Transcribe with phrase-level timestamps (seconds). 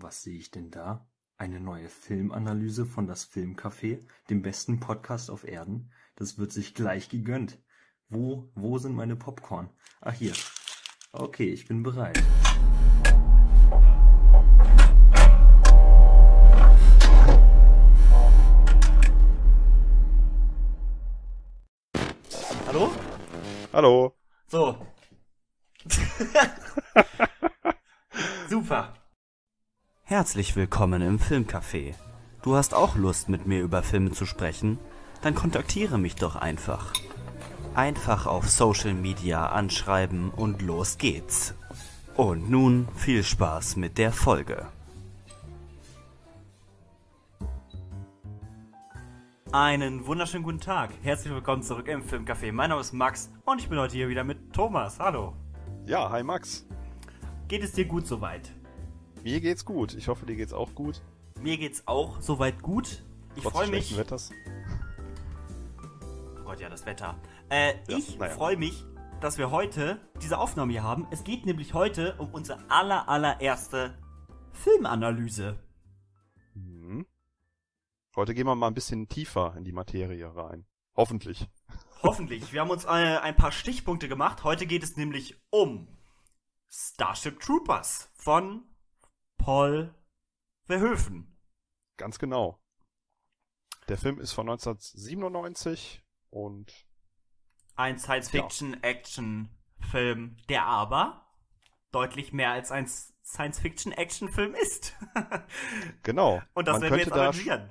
[0.00, 1.08] Was sehe ich denn da?
[1.38, 3.98] Eine neue Filmanalyse von das Filmcafé,
[4.30, 5.90] dem besten Podcast auf Erden?
[6.14, 7.58] Das wird sich gleich gegönnt.
[8.08, 9.70] Wo, wo sind meine Popcorn?
[10.00, 10.34] Ach hier.
[11.10, 12.22] Okay, ich bin bereit.
[22.68, 22.92] Hallo?
[23.72, 24.14] Hallo.
[24.46, 24.78] So.
[28.48, 28.94] Super.
[30.08, 31.92] Herzlich willkommen im Filmcafé.
[32.40, 34.78] Du hast auch Lust, mit mir über Filme zu sprechen?
[35.20, 36.94] Dann kontaktiere mich doch einfach.
[37.74, 41.52] Einfach auf Social Media anschreiben und los geht's.
[42.16, 44.66] Und nun viel Spaß mit der Folge.
[49.52, 50.88] Einen wunderschönen guten Tag.
[51.02, 52.50] Herzlich willkommen zurück im Filmcafé.
[52.50, 54.98] Mein Name ist Max und ich bin heute hier wieder mit Thomas.
[54.98, 55.34] Hallo.
[55.84, 56.66] Ja, hi Max.
[57.46, 58.57] Geht es dir gut soweit?
[59.28, 59.92] Mir geht's gut.
[59.92, 61.02] Ich hoffe, dir geht's auch gut.
[61.38, 63.04] Mir geht's auch soweit gut.
[63.36, 63.94] Ich freue mich.
[63.94, 64.30] Wetters.
[66.40, 67.14] Oh Gott, ja, das Wetter.
[67.50, 68.32] Äh, Ja, ich naja.
[68.34, 68.86] freue mich,
[69.20, 71.06] dass wir heute diese Aufnahme hier haben.
[71.10, 73.98] Es geht nämlich heute um unsere aller, allererste
[74.52, 75.58] Filmanalyse.
[76.54, 77.04] Mhm.
[78.16, 80.64] Heute gehen wir mal ein bisschen tiefer in die Materie rein.
[80.96, 81.46] Hoffentlich.
[82.02, 82.54] Hoffentlich.
[82.54, 84.42] Wir haben uns äh, ein paar Stichpunkte gemacht.
[84.42, 85.86] Heute geht es nämlich um
[86.70, 88.62] Starship Troopers von
[89.48, 89.94] Paul
[90.64, 91.34] Verhoeven.
[91.96, 92.60] Ganz genau.
[93.88, 96.86] Der Film ist von 1997 und
[97.74, 101.32] Ein Science-Fiction-Action-Film, der aber
[101.92, 104.94] deutlich mehr als ein Science-Fiction-Action-Film ist.
[106.02, 106.42] genau.
[106.52, 107.70] Und das man werden wir könnte jetzt da, analysieren.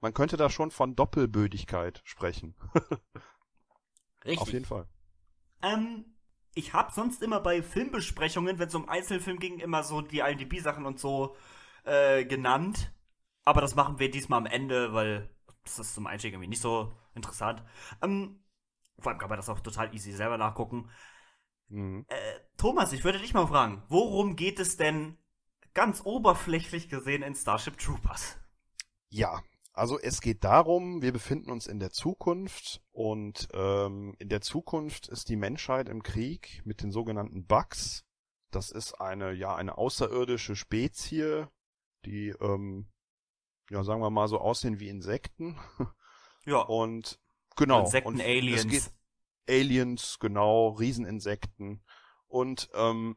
[0.00, 2.56] man könnte da schon von Doppelbödigkeit sprechen.
[4.24, 4.40] Richtig.
[4.40, 4.88] Auf jeden Fall.
[5.62, 6.13] Ähm,
[6.54, 10.86] ich habe sonst immer bei Filmbesprechungen, wenn es um Einzelfilm ging, immer so die IMDb-Sachen
[10.86, 11.36] und so
[11.84, 12.92] äh, genannt.
[13.44, 15.30] Aber das machen wir diesmal am Ende, weil
[15.64, 17.62] das ist zum Einstieg irgendwie nicht so interessant.
[18.02, 18.42] Ähm,
[18.98, 20.90] vor allem kann man das auch total easy selber nachgucken.
[21.68, 22.06] Mhm.
[22.08, 25.18] Äh, Thomas, ich würde dich mal fragen, worum geht es denn
[25.74, 28.38] ganz oberflächlich gesehen in Starship Troopers?
[29.08, 29.42] Ja,
[29.74, 35.08] also es geht darum, wir befinden uns in der Zukunft und ähm, in der Zukunft
[35.08, 38.04] ist die Menschheit im Krieg mit den sogenannten Bugs.
[38.52, 41.48] Das ist eine ja eine außerirdische Spezie,
[42.04, 42.86] die ähm,
[43.68, 45.58] ja sagen wir mal so aussehen wie Insekten
[46.46, 47.18] Ja, und
[47.56, 48.68] genau Insekten, und Aliens.
[48.68, 48.92] Geht,
[49.48, 51.82] Aliens, genau, Rieseninsekten
[52.28, 53.16] und ähm,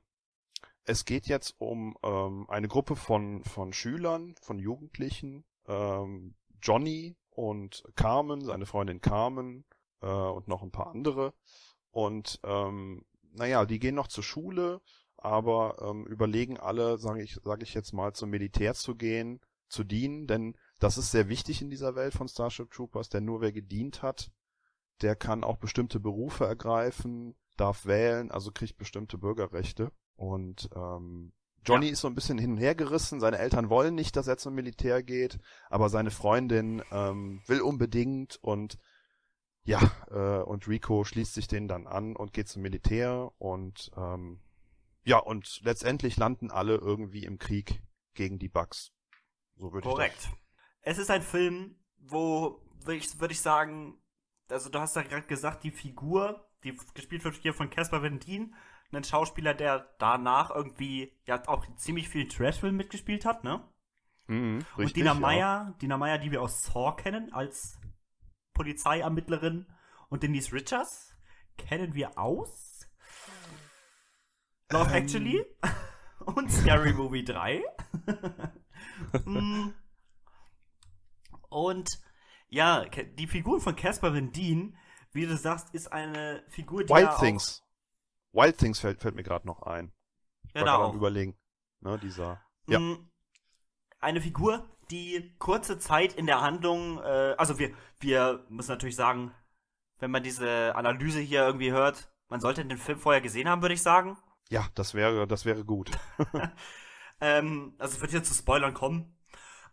[0.85, 7.84] es geht jetzt um ähm, eine Gruppe von von Schülern, von Jugendlichen, ähm, Johnny und
[7.95, 9.66] Carmen, seine Freundin Carmen
[10.01, 11.34] äh, und noch ein paar andere.
[11.91, 14.81] Und ähm, naja, die gehen noch zur Schule,
[15.18, 19.84] aber ähm, überlegen alle, sage ich, sag ich jetzt mal, zum Militär zu gehen, zu
[19.84, 23.51] dienen, denn das ist sehr wichtig in dieser Welt von Starship Troopers, denn nur wer
[23.51, 24.31] gedient hat,
[25.01, 29.91] der kann auch bestimmte Berufe ergreifen, darf wählen, also kriegt bestimmte Bürgerrechte.
[30.16, 31.34] Und ähm,
[31.67, 33.19] Johnny ist so ein bisschen hin und her gerissen.
[33.19, 35.39] Seine Eltern wollen nicht, dass er zum Militär geht,
[35.69, 38.79] aber seine Freundin ähm, will unbedingt und
[39.63, 44.39] ja, äh, und Rico schließt sich denen dann an und geht zum Militär und ähm,
[45.03, 47.81] ja, und letztendlich landen alle irgendwie im Krieg
[48.13, 48.91] gegen die Bugs.
[49.56, 50.29] So würde ich Korrekt.
[50.81, 54.01] Es ist ein Film, wo, würde ich, würd ich sagen,
[54.50, 58.19] also du hast ja gerade gesagt, die Figur, die gespielt wird hier von Caspar Van
[58.92, 63.64] Dien, ein Schauspieler, der danach irgendwie ja auch ziemlich viel Trashfilm mitgespielt hat, ne?
[64.28, 65.20] Mhm, Und richtig, Dina ja.
[65.20, 67.80] Meyer, Dina Meyer, die wir aus Saw kennen, als
[68.53, 69.68] Polizeiermittlerin.
[70.09, 71.16] Und Denise Richards
[71.58, 72.88] kennen wir aus
[74.72, 74.96] Love Ähm.
[74.96, 75.46] Actually
[76.19, 77.64] und Scary Movie 3.
[79.25, 79.74] Mm.
[81.50, 82.00] und
[82.50, 84.75] ja, die Figur von Caspar Van Dien,
[85.12, 87.66] wie du sagst, ist eine Figur, die Wild ja auch, Things.
[88.38, 89.92] Wild Things fällt, fällt mir gerade noch ein.
[90.48, 90.90] Ich war gerade Genau.
[90.92, 91.36] am überlegen.
[91.81, 92.42] Ne, dieser.
[92.68, 92.80] Ja.
[92.80, 93.09] Mm,
[94.00, 99.31] Eine Figur, die kurze Zeit in der Handlung, äh, also wir, wir müssen natürlich sagen,
[100.00, 103.74] wenn man diese Analyse hier irgendwie hört, man sollte den Film vorher gesehen haben, würde
[103.74, 104.18] ich sagen.
[104.50, 105.92] Ja, das wäre, das wäre gut.
[107.19, 109.18] Ähm, also es wird hier zu Spoilern kommen.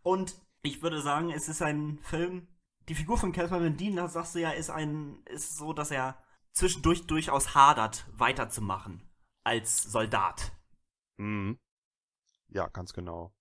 [0.02, 2.48] Und ich würde sagen, es ist ein Film,
[2.88, 6.16] die Figur von Van Dien, das sagst du ja, ist ein, ist so, dass er
[6.54, 9.02] zwischendurch durchaus hadert, weiterzumachen
[9.42, 10.52] als Soldat.
[11.18, 11.58] Mhm.
[12.48, 13.34] Ja, ganz genau.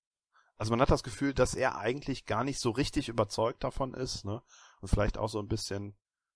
[0.57, 4.25] Also man hat das Gefühl, dass er eigentlich gar nicht so richtig überzeugt davon ist,
[4.25, 4.41] ne?
[4.81, 5.95] Und vielleicht auch so ein bisschen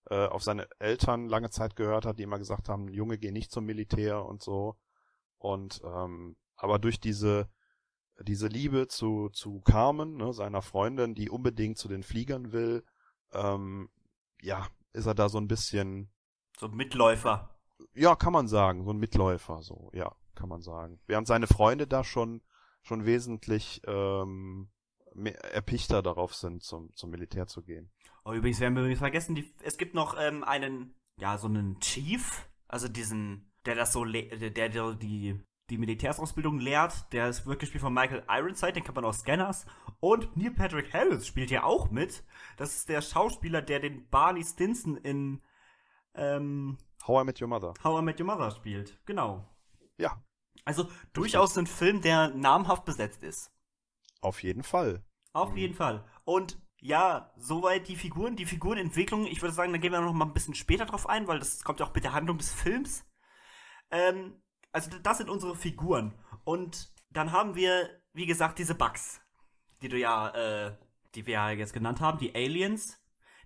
[0.09, 3.51] äh, auf seine Eltern lange Zeit gehört hat, die immer gesagt haben, Junge, geh nicht
[3.51, 4.77] zum Militär und so.
[5.37, 7.49] Und ähm, aber durch diese
[8.21, 12.83] diese Liebe zu, zu Carmen, ne, seiner Freundin, die unbedingt zu den Fliegern will,
[13.31, 13.89] ähm,
[14.41, 16.11] ja, ist er da so ein bisschen.
[16.59, 17.49] So Mitläufer.
[17.93, 20.99] Ja, kann man sagen, so ein Mitläufer, so, ja, kann man sagen.
[21.07, 22.41] Während seine Freunde da schon,
[22.81, 24.69] schon wesentlich ähm,
[25.51, 27.91] erpichter darauf sind, zum, zum Militär zu gehen.
[28.25, 31.79] Oh, übrigens, wir haben übrigens vergessen, die, es gibt noch ähm, einen, ja, so einen
[31.79, 35.39] Chief, also diesen, der das so, der, der die
[35.69, 37.11] die Militärsausbildung lehrt.
[37.11, 39.65] Der ist wirklich gespielt von Michael Ironside, den kann man aus Scanners.
[39.99, 42.23] Und Neil Patrick Harris spielt ja auch mit.
[42.57, 45.41] Das ist der Schauspieler, der den Barney Stinson in
[46.17, 47.73] ähm, How I Met Your Mother.
[47.83, 48.99] How I Met Your Mother spielt.
[49.05, 49.47] Genau.
[49.97, 50.21] Ja.
[50.65, 53.51] Also durchaus ein Film, der namhaft besetzt ist.
[54.21, 55.03] Auf jeden Fall.
[55.33, 55.57] Auf mhm.
[55.57, 56.03] jeden Fall.
[56.25, 59.25] Und ja, soweit die Figuren, die Figurenentwicklung.
[59.25, 61.63] Ich würde sagen, da gehen wir noch mal ein bisschen später drauf ein, weil das
[61.63, 63.05] kommt ja auch mit der Handlung des Films.
[63.89, 64.41] Ähm,
[64.71, 66.13] also das sind unsere Figuren.
[66.43, 69.21] Und dann haben wir, wie gesagt, diese Bugs,
[69.81, 70.29] die du ja,
[70.67, 70.77] äh,
[71.15, 73.01] die wir ja jetzt genannt haben, die Aliens,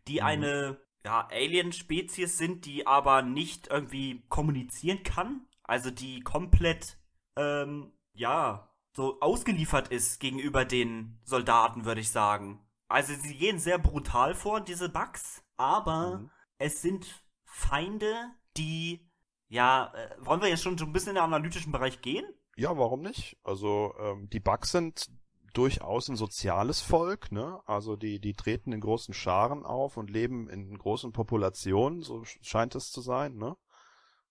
[0.08, 0.26] die mhm.
[0.26, 5.48] eine, ja, Alien-Spezies sind, die aber nicht irgendwie kommunizieren kann.
[5.64, 6.98] Also die komplett,
[7.36, 12.60] ähm, ja, so ausgeliefert ist gegenüber den Soldaten, würde ich sagen.
[12.88, 16.32] Also sie gehen sehr brutal vor, diese Bugs, aber mhm.
[16.58, 18.14] es sind Feinde,
[18.58, 19.10] die
[19.52, 22.26] ja, äh, wollen wir jetzt schon so ein bisschen in den analytischen Bereich gehen?
[22.56, 23.38] Ja, warum nicht?
[23.44, 25.10] Also ähm, die Bugs sind
[25.54, 27.62] durchaus ein soziales Volk, ne?
[27.66, 32.76] Also die, die treten in großen Scharen auf und leben in großen Populationen, so scheint
[32.76, 33.58] es zu sein, ne?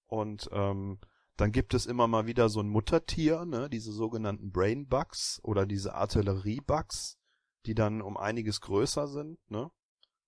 [0.07, 0.99] Und ähm,
[1.37, 3.71] dann gibt es immer mal wieder so ein Muttertier, ne?
[3.71, 7.19] Diese sogenannten Brain Bugs oder diese Artillerie Bugs,
[7.67, 9.71] die dann um einiges größer sind, ne?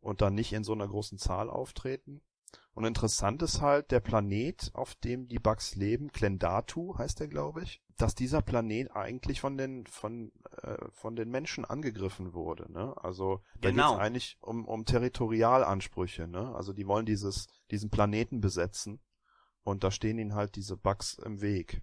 [0.00, 2.22] Und dann nicht in so einer großen Zahl auftreten.
[2.74, 7.62] Und interessant ist halt der Planet, auf dem die Bugs leben, Klendatu heißt der, glaube
[7.62, 10.32] ich, dass dieser Planet eigentlich von den von
[10.62, 12.70] äh, von den Menschen angegriffen wurde.
[12.70, 12.94] Ne?
[12.96, 13.90] Also da genau.
[13.90, 16.26] geht es eigentlich um, um Territorialansprüche.
[16.26, 16.54] Ne?
[16.54, 19.00] Also die wollen dieses diesen Planeten besetzen
[19.62, 21.82] und da stehen ihnen halt diese Bugs im Weg,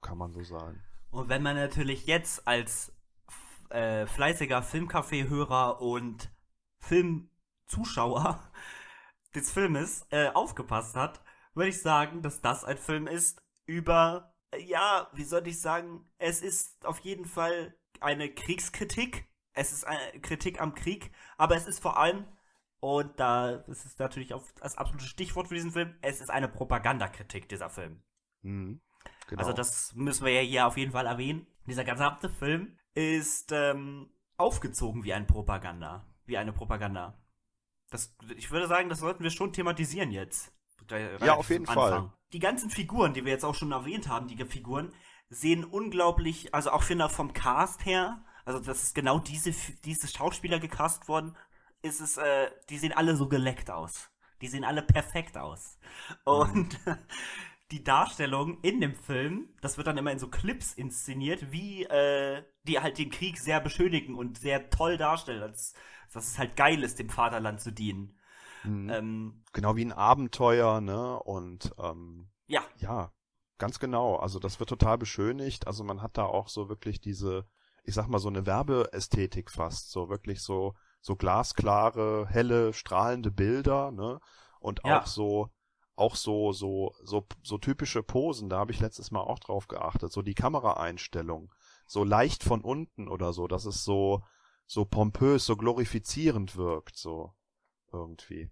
[0.00, 0.82] kann man so sagen.
[1.10, 2.92] Und wenn man natürlich jetzt als
[3.70, 6.30] äh, fleißiger Filmcafé-Hörer und
[6.78, 8.40] Filmzuschauer
[9.34, 11.20] des Filmes äh, aufgepasst hat,
[11.54, 16.40] würde ich sagen, dass das ein Film ist über, ja, wie soll ich sagen, es
[16.42, 19.26] ist auf jeden Fall eine Kriegskritik.
[19.52, 22.26] Es ist eine Kritik am Krieg, aber es ist vor allem,
[22.80, 26.48] und da das ist natürlich auch das absolute Stichwort für diesen Film, es ist eine
[26.48, 28.02] Propagandakritik, dieser Film.
[28.42, 28.82] Mhm,
[29.28, 29.40] genau.
[29.40, 31.46] Also das müssen wir ja hier auf jeden Fall erwähnen.
[31.66, 36.06] Dieser gesamte Film ist ähm, aufgezogen wie ein Propaganda.
[36.26, 37.18] Wie eine Propaganda.
[37.88, 40.52] Das, ich würde sagen, das sollten wir schon thematisieren jetzt.
[40.90, 42.10] Ja, auf jeden Fall.
[42.32, 44.92] Die ganzen Figuren, die wir jetzt auch schon erwähnt haben, die Figuren,
[45.28, 49.52] sehen unglaublich, also auch finde vom Cast her, also das ist genau diese,
[49.84, 51.36] diese Schauspieler gecast worden,
[51.82, 54.10] ist es, äh, die sehen alle so geleckt aus.
[54.40, 55.78] Die sehen alle perfekt aus.
[56.24, 56.96] Und mhm.
[57.70, 62.44] die Darstellung in dem Film, das wird dann immer in so Clips inszeniert, wie äh,
[62.64, 65.40] die halt den Krieg sehr beschönigen und sehr toll darstellen.
[65.40, 65.74] Das,
[66.12, 68.16] dass es halt geil ist, dem Vaterland zu dienen.
[68.64, 68.90] Mhm.
[68.90, 71.18] Ähm, genau wie ein Abenteuer, ne?
[71.20, 72.62] Und ähm, ja.
[72.76, 73.12] Ja,
[73.58, 74.16] ganz genau.
[74.16, 75.66] Also das wird total beschönigt.
[75.66, 77.46] Also man hat da auch so wirklich diese,
[77.84, 79.90] ich sag mal, so eine Werbeästhetik fast.
[79.90, 84.20] So wirklich so, so glasklare, helle, strahlende Bilder, ne?
[84.60, 85.00] Und ja.
[85.00, 85.50] auch so,
[85.94, 90.12] auch so, so, so, so typische Posen, da habe ich letztes Mal auch drauf geachtet.
[90.12, 91.52] So die Kameraeinstellung.
[91.86, 93.46] So leicht von unten oder so.
[93.46, 94.22] Das ist so,
[94.66, 97.32] so pompös, so glorifizierend wirkt, so
[97.96, 98.50] irgendwie.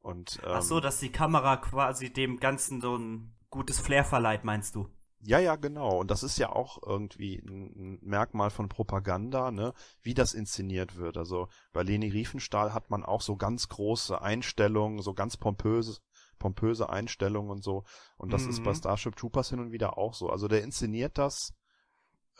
[0.00, 4.44] Und, ähm, Ach so, dass die Kamera quasi dem Ganzen so ein gutes Flair verleiht,
[4.44, 4.88] meinst du?
[5.22, 5.98] Ja, ja, genau.
[5.98, 9.74] Und das ist ja auch irgendwie ein Merkmal von Propaganda, ne?
[10.00, 11.18] Wie das inszeniert wird.
[11.18, 16.00] Also bei Leni Riefenstahl hat man auch so ganz große Einstellungen, so ganz pompöse,
[16.38, 17.84] pompöse Einstellungen und so.
[18.16, 18.50] Und das mhm.
[18.50, 18.76] ist bei mhm.
[18.76, 20.30] Starship Troopers hin und wieder auch so.
[20.30, 21.52] Also der inszeniert das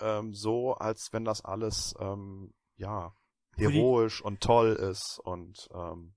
[0.01, 3.15] ähm, so, als wenn das alles ähm, ja,
[3.57, 6.15] heroisch und toll ist und ähm,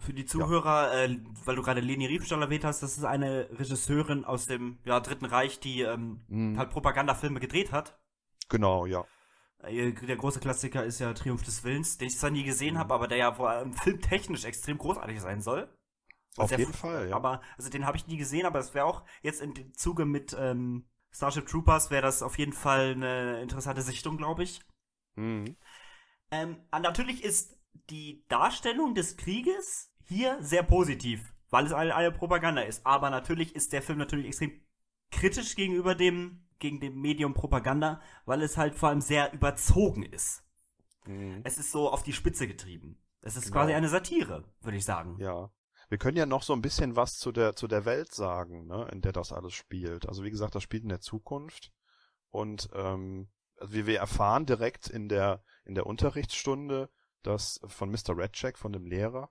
[0.00, 1.04] für die Zuhörer, ja.
[1.04, 5.00] äh, weil du gerade Leni Riefenstahl erwähnt hast, das ist eine Regisseurin aus dem ja,
[5.00, 6.58] Dritten Reich, die ähm, mhm.
[6.58, 7.98] halt Propagandafilme gedreht hat.
[8.48, 9.04] Genau, ja.
[9.58, 12.78] Äh, der große Klassiker ist ja Triumph des Willens, den ich zwar nie gesehen mhm.
[12.78, 15.68] habe, aber der ja vor allem filmtechnisch extrem großartig sein soll.
[16.36, 17.16] Auf jeden Fall, ja.
[17.16, 20.34] Aber, also den habe ich nie gesehen, aber es wäre auch jetzt im Zuge mit
[20.38, 24.60] ähm, Starship Troopers wäre das auf jeden Fall eine interessante Sichtung, glaube ich.
[25.16, 25.56] Mhm.
[26.30, 27.59] Ähm, natürlich ist
[27.90, 32.84] die Darstellung des Krieges hier sehr positiv, weil es eine, eine Propaganda ist.
[32.86, 34.60] Aber natürlich ist der Film natürlich extrem
[35.10, 40.44] kritisch gegenüber dem gegen dem Medium Propaganda, weil es halt vor allem sehr überzogen ist.
[41.06, 41.40] Mhm.
[41.42, 42.98] Es ist so auf die Spitze getrieben.
[43.22, 43.56] Es ist Genau.
[43.56, 45.16] quasi eine Satire, würde ich sagen.
[45.18, 45.50] Ja.
[45.88, 48.88] Wir können ja noch so ein bisschen was zu der, zu der Welt sagen, ne,
[48.92, 50.06] in der das alles spielt.
[50.06, 51.72] Also wie gesagt, das spielt in der Zukunft.
[52.30, 56.90] Und ähm, also wie wir erfahren direkt in der, in der Unterrichtsstunde,
[57.22, 58.16] dass von Mr.
[58.16, 59.30] Redcheck, von dem Lehrer,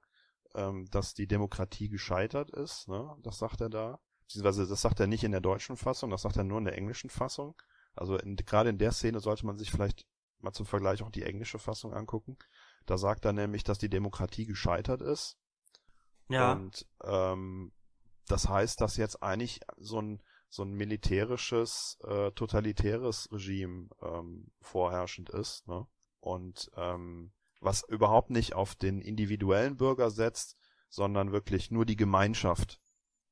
[0.55, 3.15] ähm, dass die Demokratie gescheitert ist, ne?
[3.23, 3.99] Das sagt er da.
[4.25, 6.77] Beziehungsweise das sagt er nicht in der deutschen Fassung, das sagt er nur in der
[6.77, 7.59] englischen Fassung.
[7.95, 10.05] Also in, gerade in der Szene sollte man sich vielleicht
[10.39, 12.37] mal zum Vergleich auch die englische Fassung angucken.
[12.85, 15.37] Da sagt er nämlich, dass die Demokratie gescheitert ist.
[16.29, 16.53] Ja.
[16.53, 17.73] Und ähm,
[18.27, 25.29] das heißt, dass jetzt eigentlich so ein so ein militärisches, äh, totalitäres Regime ähm, vorherrschend
[25.29, 25.85] ist, ne?
[26.19, 30.57] Und ähm, was überhaupt nicht auf den individuellen Bürger setzt,
[30.89, 32.79] sondern wirklich nur die Gemeinschaft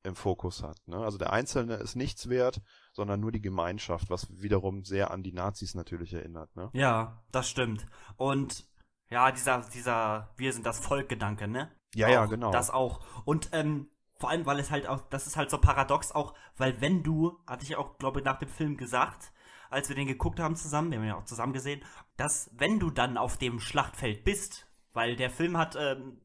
[0.04, 0.78] im Fokus hat.
[0.86, 0.96] Ne?
[0.96, 2.60] Also der Einzelne ist nichts wert,
[2.92, 6.54] sondern nur die Gemeinschaft, was wiederum sehr an die Nazis natürlich erinnert.
[6.56, 6.70] Ne?
[6.72, 7.86] Ja, das stimmt.
[8.16, 8.66] Und
[9.10, 11.72] ja, dieser, dieser Wir sind das Volk-Gedanke, ne?
[11.94, 12.50] Ja, ja, Auch genau.
[12.50, 13.00] Das auch.
[13.24, 16.80] Und ähm, vor allem, weil es halt auch, das ist halt so paradox auch, weil
[16.80, 19.32] wenn du, hatte ich auch, glaube ich, nach dem Film gesagt,
[19.70, 21.82] als wir den geguckt haben zusammen, wir haben ihn ja auch zusammen gesehen,
[22.16, 26.20] dass wenn du dann auf dem Schlachtfeld bist, weil der Film hat ähm,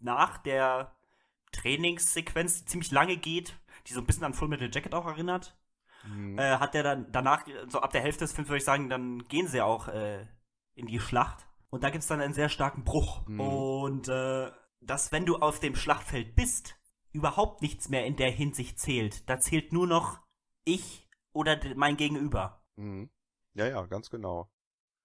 [0.00, 0.94] nach der
[1.52, 5.56] Trainingssequenz, die ziemlich lange geht, die so ein bisschen an Full Metal Jacket auch erinnert,
[6.04, 6.38] Mhm.
[6.38, 9.26] äh, hat der dann danach, so ab der Hälfte des Films würde ich sagen, dann
[9.28, 10.26] gehen sie auch äh,
[10.74, 11.46] in die Schlacht.
[11.70, 13.26] Und da gibt es dann einen sehr starken Bruch.
[13.26, 13.40] Mhm.
[13.40, 16.76] Und äh, dass, wenn du auf dem Schlachtfeld bist,
[17.12, 19.28] überhaupt nichts mehr in der Hinsicht zählt.
[19.28, 20.18] Da zählt nur noch
[20.64, 22.61] ich oder mein Gegenüber.
[22.76, 23.10] Mhm.
[23.54, 24.50] Ja, ja, ganz genau.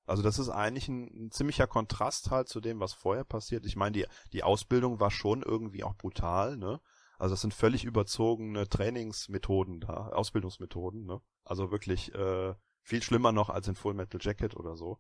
[0.06, 3.66] Also das ist eigentlich ein, ein ziemlicher Kontrast halt zu dem, was vorher passiert.
[3.66, 6.82] Ich meine, die, die Ausbildung war schon irgendwie auch brutal, ne?
[7.20, 11.22] Also das sind völlig überzogene Trainingsmethoden da, Ausbildungsmethoden, ne?
[11.44, 15.00] Also wirklich äh, viel schlimmer noch als in Full Metal Jacket oder so.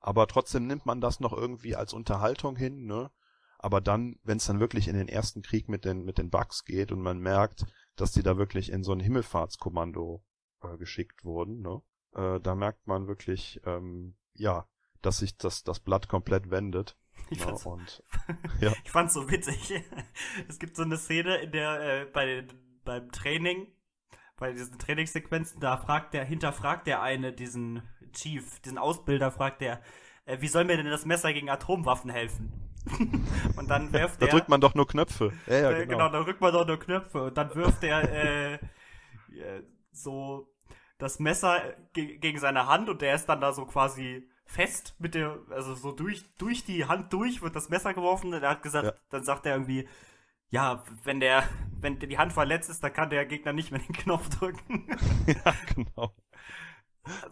[0.00, 3.10] Aber trotzdem nimmt man das noch irgendwie als Unterhaltung hin, ne?
[3.58, 6.64] Aber dann, wenn es dann wirklich in den ersten Krieg mit den mit den Bugs
[6.64, 10.22] geht und man merkt, dass die da wirklich in so ein Himmelfahrtskommando
[10.62, 11.82] äh, geschickt wurden, ne?
[12.16, 14.66] Äh, da merkt man wirklich, ähm, ja,
[15.02, 16.96] dass sich das das Blatt komplett wendet.
[17.30, 18.04] Ich fand's, Und
[18.84, 19.82] ich fand's so witzig.
[20.48, 22.46] es gibt so eine Szene, in der äh, bei
[22.84, 23.66] beim Training,
[24.36, 27.82] bei diesen Trainingssequenzen, da fragt der, hinterfragt der eine diesen
[28.12, 29.82] Chief, diesen Ausbilder, fragt der,
[30.24, 32.52] äh, wie soll mir denn das Messer gegen Atomwaffen helfen?
[33.56, 34.28] Und dann wirft da der.
[34.28, 35.32] drückt man doch nur Knöpfe.
[35.46, 35.88] Ja, ja, Äh, genau.
[35.88, 38.58] genau, da rückt man doch nur Knöpfe und dann wirft er äh,
[39.90, 40.54] so
[40.98, 45.14] das Messer ge gegen seine Hand und der ist dann da so quasi fest mit
[45.14, 48.62] der, also so durch, durch die Hand durch wird das Messer geworfen und er hat
[48.62, 48.94] gesagt, Ja.
[49.10, 49.88] dann sagt er irgendwie,
[50.50, 51.42] ja, wenn der,
[51.80, 54.86] wenn die Hand verletzt ist, dann kann der Gegner nicht mehr den Knopf drücken.
[55.26, 56.14] ja, genau.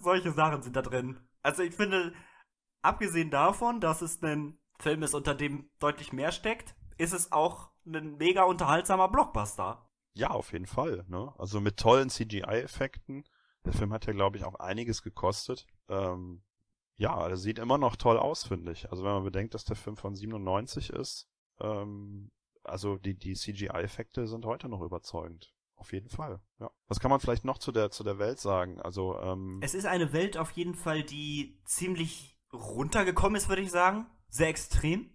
[0.01, 1.19] Solche Sachen sind da drin.
[1.43, 2.13] Also ich finde,
[2.83, 7.71] abgesehen davon, dass es ein Film ist, unter dem deutlich mehr steckt, ist es auch
[7.87, 9.89] ein mega unterhaltsamer Blockbuster.
[10.15, 11.05] Ja, auf jeden Fall.
[11.09, 11.33] Ne?
[11.39, 13.25] Also mit tollen CGI-Effekten.
[13.65, 15.67] Der Film hat ja, glaube ich, auch einiges gekostet.
[15.89, 16.43] Ähm,
[16.97, 18.91] ja, er sieht immer noch toll aus, finde ich.
[18.91, 21.29] Also wenn man bedenkt, dass der Film von 97 ist,
[21.61, 22.31] ähm,
[22.63, 25.55] also die, die CGI-Effekte sind heute noch überzeugend.
[25.77, 26.41] Auf jeden Fall.
[26.61, 26.71] Ja.
[26.87, 28.81] Was kann man vielleicht noch zu der, zu der Welt sagen?
[28.81, 33.71] Also, ähm, Es ist eine Welt auf jeden Fall, die ziemlich runtergekommen ist, würde ich
[33.71, 34.07] sagen.
[34.29, 35.11] Sehr extrem.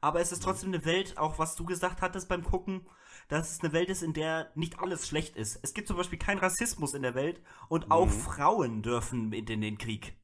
[0.00, 2.88] Aber es ist trotzdem eine Welt, auch was du gesagt hattest beim Gucken,
[3.28, 5.58] dass es eine Welt ist, in der nicht alles schlecht ist.
[5.62, 8.10] Es gibt zum Beispiel keinen Rassismus in der Welt und auch Mhm.
[8.10, 10.16] Frauen dürfen mit in den Krieg.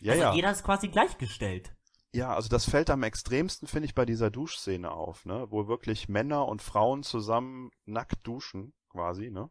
[0.00, 0.34] ja, also ja.
[0.34, 1.74] jeder ist quasi gleichgestellt.
[2.12, 5.46] Ja, also das fällt am extremsten, finde ich, bei dieser Duschszene auf, ne?
[5.50, 9.48] Wo wirklich Männer und Frauen zusammen nackt duschen, quasi, ne?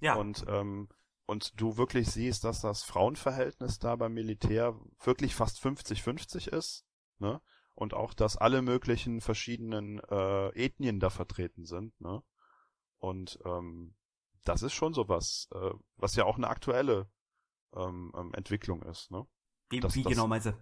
[0.00, 0.14] Ja.
[0.14, 0.88] Und, ähm,
[1.26, 6.84] und du wirklich siehst, dass das Frauenverhältnis da beim Militär wirklich fast 50-50 ist,
[7.18, 7.40] ne?
[7.80, 12.22] Und auch, dass alle möglichen verschiedenen äh, Ethnien da vertreten sind, ne?
[12.98, 13.94] Und ähm,
[14.44, 17.08] das ist schon sowas, äh, was ja auch eine aktuelle
[17.74, 19.26] ähm, ähm, Entwicklung ist, ne?
[19.70, 20.52] wie das- wie das- genau meinst du?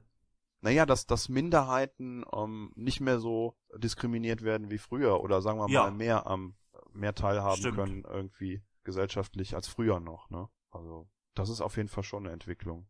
[0.60, 5.68] Naja, dass, dass Minderheiten ähm, nicht mehr so diskriminiert werden wie früher oder sagen wir
[5.70, 5.82] Ja.
[5.84, 6.54] mal mehr am
[6.92, 7.76] mehr teilhaben Stimmt.
[7.76, 10.48] können irgendwie gesellschaftlich als früher noch, ne?
[10.70, 12.88] Also das ist auf jeden Fall schon eine Entwicklung.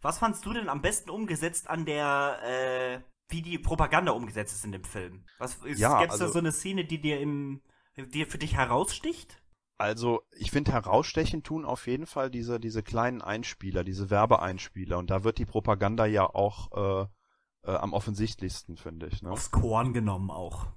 [0.00, 4.64] Was fandst du denn am besten umgesetzt an der, äh, wie die Propaganda umgesetzt ist
[4.64, 5.24] in dem Film?
[5.38, 7.62] Was ist, Ja, gibt's da also- so eine Szene, die dir im,
[7.96, 9.42] die für dich heraussticht?
[9.78, 15.10] Also ich finde herausstechen tun auf jeden Fall diese diese kleinen Einspieler, diese Werbeeinspieler und
[15.10, 17.06] da wird die Propaganda ja auch äh,
[17.70, 19.20] äh, am offensichtlichsten, finde ich.
[19.22, 19.30] Ne?
[19.30, 20.68] Aufs Korn genommen auch.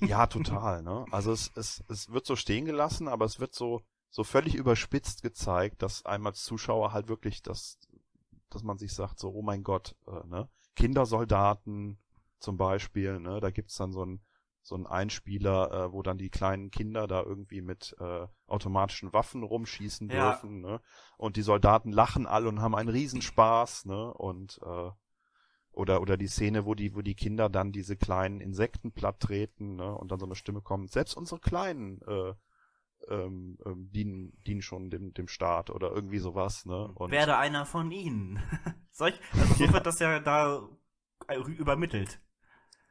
[0.00, 1.04] Ja, total, ne?
[1.10, 5.22] Also es, es, es wird so stehen gelassen, aber es wird so, so völlig überspitzt
[5.22, 7.78] gezeigt, dass einem als Zuschauer halt wirklich das,
[8.48, 10.48] dass man sich sagt, so, oh mein Gott, äh, ne?
[10.76, 11.98] Kindersoldaten
[12.38, 13.40] zum Beispiel, ne?
[13.40, 14.20] Da gibt's dann so ein
[14.64, 19.42] so ein Einspieler, äh, wo dann die kleinen Kinder da irgendwie mit äh, automatischen Waffen
[19.42, 20.30] rumschießen Ja.
[20.30, 20.80] dürfen, ne?
[21.16, 24.14] Und die Soldaten lachen alle und haben einen Riesenspaß, ne?
[24.14, 24.90] Und äh,
[25.72, 29.76] oder oder die Szene, wo die wo die Kinder dann diese kleinen Insekten platt treten,
[29.76, 29.96] ne?
[29.96, 32.34] Und dann so eine Stimme kommt, selbst unsere kleinen äh,
[33.08, 36.88] ähm, ähm, dienen dienen schon dem dem Staat oder irgendwie sowas, ne?
[36.94, 38.40] Und Werde einer von ihnen.
[38.90, 39.72] Solch, also so Ja.
[39.72, 40.68] wird das ja da
[41.28, 42.20] äh, übermittelt.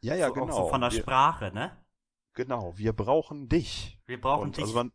[0.01, 0.53] ja ja so, genau.
[0.53, 1.77] Auch so von der wir, Sprache, ne?
[2.33, 3.99] genau, wir brauchen dich.
[4.07, 4.63] Wir brauchen und dich.
[4.63, 4.91] also man,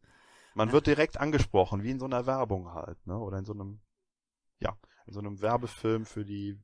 [0.54, 0.72] man Ja.
[0.72, 3.18] wird direkt angesprochen, wie in so einer Werbung halt, ne?
[3.18, 3.80] Oder in so einem,
[4.58, 6.58] ja, in so einem Werbefilm für die,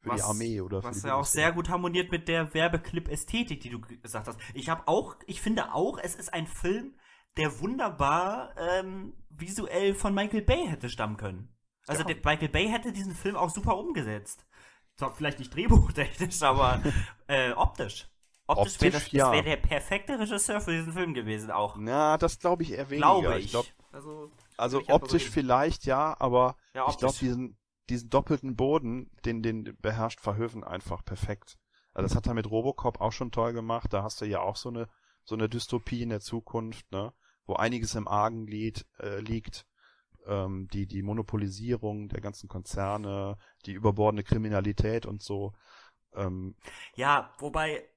[0.00, 2.52] für die Was- Armee oder für Was die ja auch sehr gut harmoniert mit der
[2.52, 4.38] Werbeclip-Ästhetik, die du gesagt hast.
[4.54, 6.94] Ich habe auch, ich finde auch, es ist ein Film,
[7.36, 11.54] der wunderbar ähm, visuell von Michael Bay hätte stammen können.
[11.86, 12.08] Also Ja.
[12.08, 14.46] der Michael Bay hätte diesen Film auch super umgesetzt.
[14.96, 16.82] Zwar vielleicht nicht drehbuchtechnisch, aber
[17.28, 18.08] äh, optisch.
[18.48, 19.24] Optisch wäre das, Optisch, ja.
[19.26, 21.76] das wär der perfekte Regisseur für diesen Film gewesen auch.
[21.76, 23.20] Na, das glaube ich eher weniger.
[23.20, 23.50] Glaube ich.
[23.50, 27.18] glaub, also, also ich optisch vielleicht ja, aber ja, ich glaube optisch.
[27.20, 27.58] diesen,
[27.90, 31.58] diesen doppelten Boden, den, den beherrscht Verhoeven einfach perfekt.
[31.92, 33.92] Also das hat er mit Robocop auch schon toll gemacht.
[33.92, 34.88] Da hast du ja auch so eine,
[35.24, 37.12] so eine Dystopie in der Zukunft, ne?
[37.46, 39.66] Wo einiges im Argen liegt, äh, liegt.
[40.26, 45.52] Ähm, die, die Monopolisierung der ganzen Konzerne, die überbordende Kriminalität und so.
[46.14, 46.56] Ähm,
[46.94, 47.88] Ja, wobei,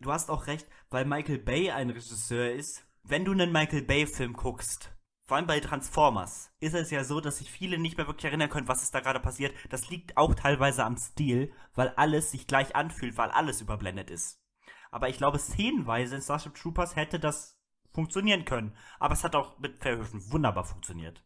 [0.00, 2.84] du hast auch recht, weil Michael Bay ein Regisseur ist.
[3.04, 4.92] Wenn du einen Michael Bay-Film guckst,
[5.24, 8.50] vor allem bei Transformers, ist es ja so, dass sich viele nicht mehr wirklich erinnern
[8.50, 9.54] können, was ist da gerade passiert.
[9.70, 14.42] Das liegt auch teilweise am Stil, weil alles sich gleich anfühlt, weil alles überblendet ist.
[14.90, 17.57] Aber ich glaube, szenenweise in Starship Troopers hätte das
[17.98, 18.76] funktionieren können.
[19.00, 21.24] Aber es hat auch mit Verhöfen wunderbar funktioniert.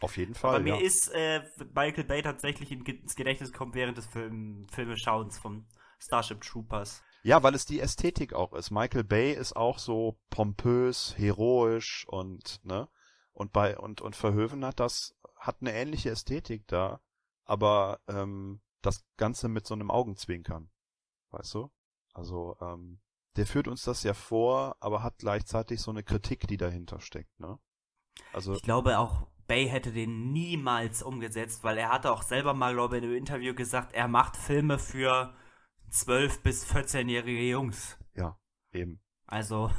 [0.00, 0.62] auf jeden Bei Fall.
[0.62, 0.80] mir ja.
[0.80, 1.42] ist äh,
[1.74, 5.66] Michael Bay tatsächlich in, ins Gedächtnis gekommen während des Film, Filmeschauens von
[5.98, 7.02] Starship Troopers.
[7.24, 8.70] Ja, weil es die Ästhetik auch ist.
[8.70, 12.88] Michael Bay ist auch so pompös, heroisch und ne
[13.34, 17.00] und bei und und Verhoeven hat das hat eine ähnliche Ästhetik da,
[17.44, 20.70] aber ähm, das Ganze mit so einem Augenzwinkern,
[21.32, 21.70] weißt du?
[22.14, 22.98] Also ähm,
[23.38, 27.38] der führt uns das ja vor, aber hat gleichzeitig so eine Kritik, die dahinter steckt,
[27.38, 27.58] ne?
[28.32, 32.74] Also Ich glaube auch, Bay hätte den niemals umgesetzt, weil er hatte auch selber mal,
[32.74, 35.34] glaube ich, in einem Interview gesagt, er macht Filme für
[35.90, 37.96] 12- bis 14-jährige Jungs.
[38.72, 39.00] eben.
[39.26, 39.70] Also,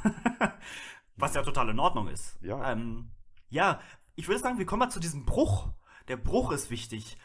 [1.16, 2.38] was ja total in Ordnung ist.
[2.42, 2.72] Ja.
[2.72, 3.12] Ähm,
[3.50, 3.82] ja,
[4.16, 5.70] ich würde sagen, wir kommen mal zu diesem Bruch.
[6.08, 7.18] Der Bruch ist wichtig.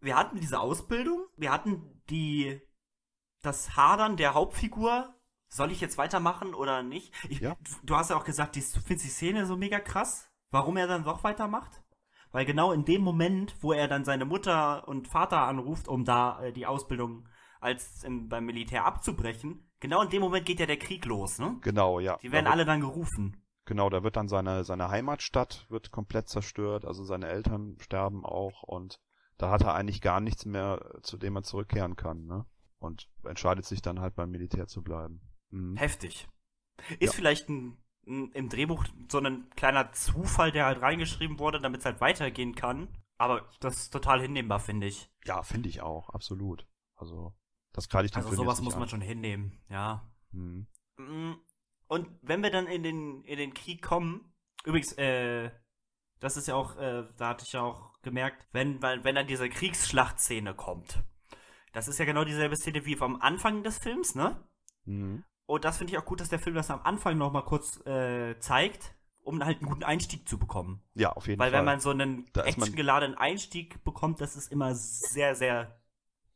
[0.00, 2.60] Wir hatten diese Ausbildung, wir hatten die,
[3.42, 5.14] das Hadern der Hauptfigur.
[5.48, 7.12] Soll ich jetzt weitermachen oder nicht?
[7.28, 7.56] Ich, Ja.
[7.82, 10.28] du, hast ja auch gesagt, die, du findest die Szene so mega krass.
[10.50, 11.82] Warum er dann doch weitermacht?
[12.32, 16.42] Weil genau in dem Moment, wo er dann seine Mutter und Vater anruft, um da
[16.42, 17.26] äh, die Ausbildung
[17.60, 21.56] als im, beim Militär abzubrechen, genau in dem Moment geht ja der Krieg los, ne?
[21.62, 22.18] Genau, ja.
[22.18, 23.42] Die werden Da wird- alle dann gerufen.
[23.64, 28.62] Genau, da wird dann seine, seine Heimatstadt wird komplett zerstört, also seine Eltern sterben auch
[28.62, 28.98] und
[29.36, 32.46] da hat er eigentlich gar nichts mehr, zu dem er zurückkehren kann, ne?
[32.78, 35.20] Und entscheidet sich dann halt beim Militär zu bleiben.
[35.50, 35.76] Mhm.
[35.76, 36.28] Heftig.
[36.98, 37.12] Ist Ja.
[37.12, 41.86] vielleicht ein, ein, im Drehbuch so ein kleiner Zufall, der halt reingeschrieben wurde, damit es
[41.86, 42.88] halt weitergehen kann.
[43.16, 45.10] Aber das ist total hinnehmbar, finde ich.
[45.24, 46.66] Ja, finde ich auch, absolut.
[46.94, 47.34] Also,
[47.72, 48.88] das kann ich den Also sowas muss man an.
[48.88, 50.08] schon hinnehmen, ja.
[50.30, 50.66] Mhm.
[50.98, 51.32] Mm,
[51.88, 54.32] Und wenn wir dann in den, in den Krieg kommen,
[54.64, 55.50] übrigens, äh,
[56.20, 59.48] das ist ja auch, äh, da hatte ich ja auch gemerkt, wenn, wenn dann diese
[59.48, 61.02] Kriegsschlachtszene kommt,
[61.72, 64.44] das ist ja genau dieselbe Szene wie am Anfang des Films, ne?
[64.84, 65.24] Mhm.
[65.48, 67.84] Und das finde ich auch gut, dass der Film das am Anfang noch mal kurz
[67.86, 70.82] äh, zeigt, um halt einen guten Einstieg zu bekommen.
[70.92, 71.60] Ja, auf jeden Weil Fall.
[71.60, 75.80] wenn man so einen actiongeladenen Einstieg bekommt, das ist immer sehr, sehr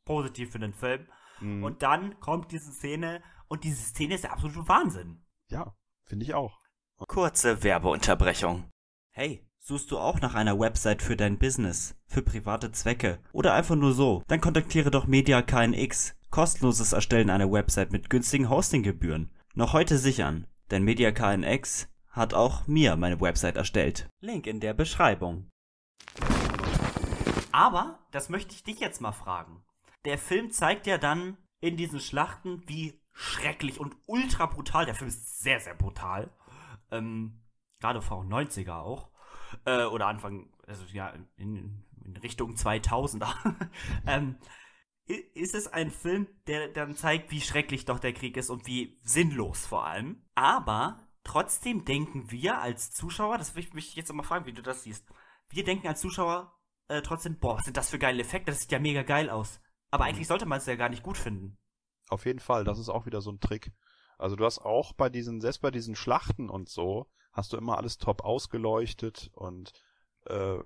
[0.07, 1.07] positiv für den Film.
[1.40, 1.62] Mhm.
[1.62, 5.22] Und dann kommt diese Szene und diese Szene ist der absolute Wahnsinn.
[5.48, 6.59] ja, finde ich auch.
[7.07, 8.70] Kurze Werbeunterbrechung.
[9.11, 13.77] Hey, suchst du auch nach einer Website für dein Business, für private Zwecke oder einfach
[13.77, 14.22] nur so?
[14.27, 16.16] Dann kontaktiere doch Media KNX.
[16.31, 19.31] Kostenloses Erstellen einer Website mit günstigen Hostinggebühren.
[19.55, 24.09] Noch heute sichern, denn Media KNX hat auch mir meine Website erstellt.
[24.20, 25.48] Link in der Beschreibung.
[27.53, 29.62] Aber, das möchte ich dich jetzt mal fragen.
[30.05, 35.09] Der Film zeigt ja dann in diesen Schlachten, wie schrecklich und ultra brutal, der Film
[35.09, 36.31] ist sehr, sehr brutal,
[36.90, 37.42] ähm,
[37.79, 39.12] gerade vor 90er auch,
[39.65, 43.35] äh, oder Anfang, also ja, in, in Richtung 2000er,
[44.07, 44.37] ähm,
[45.07, 48.99] ist es ein Film, der dann zeigt, wie schrecklich doch der Krieg ist und wie
[49.03, 50.23] sinnlos vor allem.
[50.35, 54.62] Aber trotzdem denken wir als Zuschauer, das will ich mich jetzt mal fragen, wie du
[54.62, 55.07] das siehst.
[55.49, 56.57] Wir denken als Zuschauer
[56.88, 59.61] äh, trotzdem, boah, was sind das für geile Effekte, das sieht ja mega geil aus.
[59.91, 61.59] Aber eigentlich sollte man es ja gar nicht gut finden.
[62.09, 63.73] Auf jeden Fall, das ist auch wieder so ein Trick.
[64.19, 67.79] Also du hast auch bei diesen, selbst bei diesen Schlachten und so, hast du immer
[67.79, 69.73] alles top ausgeleuchtet und
[70.27, 70.59] äh,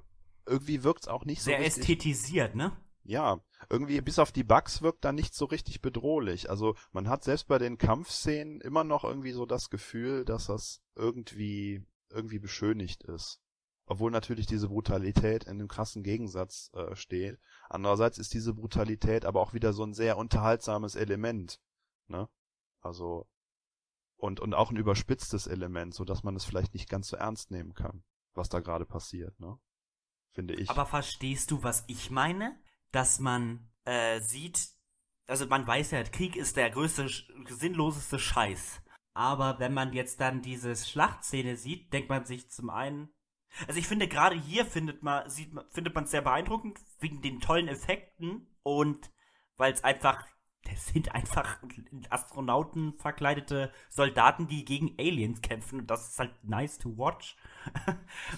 [0.47, 2.77] irgendwie wirkt's auch nicht so Sehr ästhetisiert, ne?
[3.03, 6.51] Ja, irgendwie bis auf die Bugs wirkt da nicht so richtig bedrohlich.
[6.51, 10.83] Also man hat selbst bei den Kampfszenen immer noch irgendwie so das Gefühl, dass das
[10.97, 13.41] irgendwie irgendwie beschönigt ist.
[13.87, 17.39] Obwohl natürlich diese Brutalität in einem krassen Gegensatz äh, steht.
[17.69, 21.61] Andererseits ist diese Brutalität aber auch wieder so ein sehr unterhaltsames Element,
[22.09, 22.29] ne?
[22.81, 23.29] Also
[24.17, 27.51] und und auch ein überspitztes Element, so dass man es vielleicht nicht ganz so ernst
[27.51, 29.59] nehmen kann, was da gerade passiert, ne?
[30.33, 30.69] Finde ich.
[30.71, 32.61] Aber verstehst du, was ich meine?
[32.93, 34.69] Dass man äh, sieht,
[35.27, 37.09] also man weiß ja, Krieg ist der größte,
[37.49, 38.83] sinnloseste Scheiß.
[39.15, 43.09] Aber wenn man jetzt dann diese Schlachtszene sieht, denkt man sich zum einen,
[43.67, 47.23] also ich finde gerade hier findet man, sieht man, findet man es sehr beeindruckend wegen
[47.23, 49.11] den tollen Effekten und
[49.57, 50.23] weil es einfach,
[50.71, 51.59] das sind einfach
[52.11, 57.37] Astronauten verkleidete Soldaten, die gegen Aliens kämpfen und das ist halt nice to watch.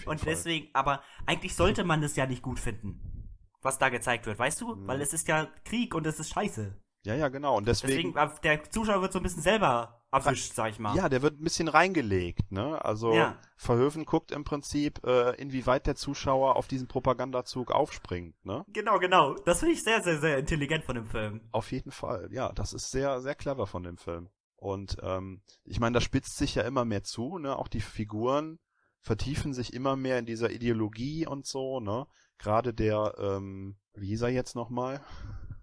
[0.05, 0.29] und Fall.
[0.29, 3.29] deswegen, aber eigentlich sollte man es ja nicht gut finden,
[3.61, 4.75] was da gezeigt wird, weißt du?
[4.75, 4.87] Mhm.
[4.87, 6.75] Weil es ist ja Krieg und es ist scheiße.
[7.05, 7.57] ja, ja, genau.
[7.57, 10.95] Und deswegen, Deswegen, der Zuschauer wird so ein bisschen selber erwischt, sag ich mal.
[10.95, 12.83] Ja, der wird ein bisschen reingelegt, ne?
[12.83, 13.37] Also Ja.
[13.55, 18.65] Verhöfen guckt im Prinzip, äh, inwieweit der Zuschauer auf diesen Propagandazug aufspringt, ne?
[18.69, 19.35] Genau, genau.
[19.45, 21.41] Das finde ich sehr, sehr, sehr intelligent von dem Film.
[21.51, 24.29] Auf jeden Fall, ja, das ist sehr, sehr clever von dem Film.
[24.55, 27.57] Und ähm, ich meine, das spitzt sich ja immer mehr zu, ne?
[27.57, 28.59] Auch die Figuren
[29.01, 32.07] vertiefen sich immer mehr in dieser Ideologie und so, ne?
[32.37, 35.01] Gerade der, ähm, wie hieß er jetzt nochmal?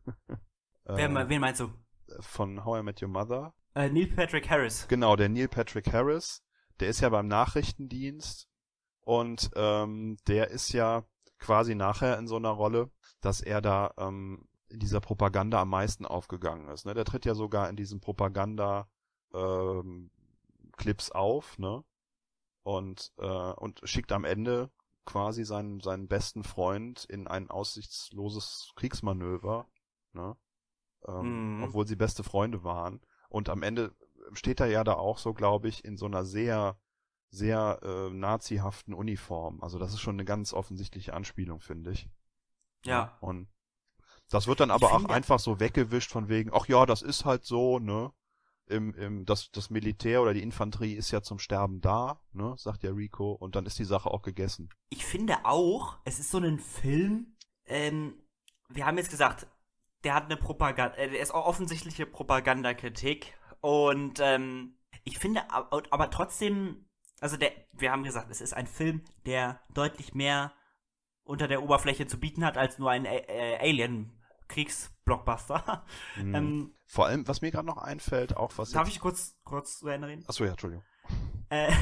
[0.85, 1.71] Wer, äh, wen meinst du?
[2.21, 3.55] von How I Met Your Mother.
[3.77, 4.89] Äh, Neil Patrick Harris.
[4.89, 6.43] Genau, der Neil Patrick Harris,
[6.81, 8.49] der ist ja beim Nachrichtendienst
[9.03, 11.05] und ähm, der ist ja
[11.39, 16.07] quasi nachher in so einer Rolle, dass er da ähm, in dieser Propaganda am meisten
[16.07, 16.87] aufgegangen ist.
[16.87, 16.95] Ne?
[16.95, 18.89] Der tritt ja sogar in diesen Propaganda
[19.35, 20.11] ähm,
[20.79, 21.85] Clips auf, ne?
[22.63, 24.71] Und äh, und schickt am Ende
[25.05, 29.69] quasi seinen seinen besten Freund in ein aussichtsloses Kriegsmanöver,
[30.15, 30.35] ne?
[31.07, 31.65] Ähm, Mhm.
[31.65, 33.01] Obwohl sie beste Freunde waren.
[33.29, 33.95] Und am Ende
[34.33, 36.79] steht er ja da auch so, glaube ich, in so einer sehr,
[37.31, 39.61] sehr äh, nazihaften Uniform.
[39.63, 42.09] Also das ist schon eine ganz offensichtliche Anspielung, finde ich.
[42.85, 43.17] Ja.
[43.21, 43.49] Und
[44.31, 47.45] das wird dann aber auch einfach so weggewischt von wegen, ach ja, das ist halt
[47.45, 48.13] so, ne?
[48.69, 52.83] Im, im, das, das Militär oder die Infanterie ist ja zum Sterben da, ne, sagt
[52.83, 54.71] ja Rico, und dann ist die Sache auch gegessen.
[54.89, 57.37] Ich finde auch, es ist so ein Film,
[57.67, 58.15] ähm,
[58.69, 59.47] wir haben jetzt gesagt,
[60.07, 65.83] der hat eine Propaganda, äh, der ist auch offensichtliche Propagandakritik und ähm, ich finde aber,
[65.91, 66.87] aber trotzdem,
[67.21, 70.53] also der, wir haben gesagt, es ist ein Film, der deutlich mehr
[71.25, 75.85] unter der Oberfläche zu bieten hat als nur ein äh, Alien-Kriegsblockbuster.
[76.17, 76.35] Mhm.
[76.37, 79.81] ähm, Vor allem, was mir gerade noch einfällt, auch was darf jetzt, ich kurz, kurz
[79.81, 80.23] zu Ende reden?
[80.29, 80.85] Achso, ja, Entschuldigung.
[81.49, 81.73] Äh,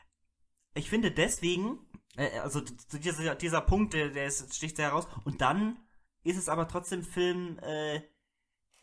[0.74, 1.78] ich finde deswegen,
[2.16, 5.08] äh, also dieser, dieser Punkt, der, der ist, sticht sehr heraus.
[5.24, 5.78] Und dann
[6.24, 8.02] ist es aber trotzdem Film, äh,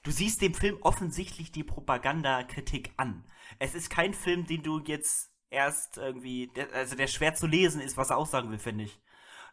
[0.03, 3.25] du siehst dem Film offensichtlich die Propagandakritik an.
[3.59, 7.81] Es ist kein Film, den du jetzt erst irgendwie, der, also der schwer zu lesen
[7.81, 9.01] ist, was er aussagen will, finde ich.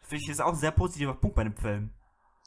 [0.02, 1.92] Finde ich, ist auch ein sehr positiver Punkt bei dem Film.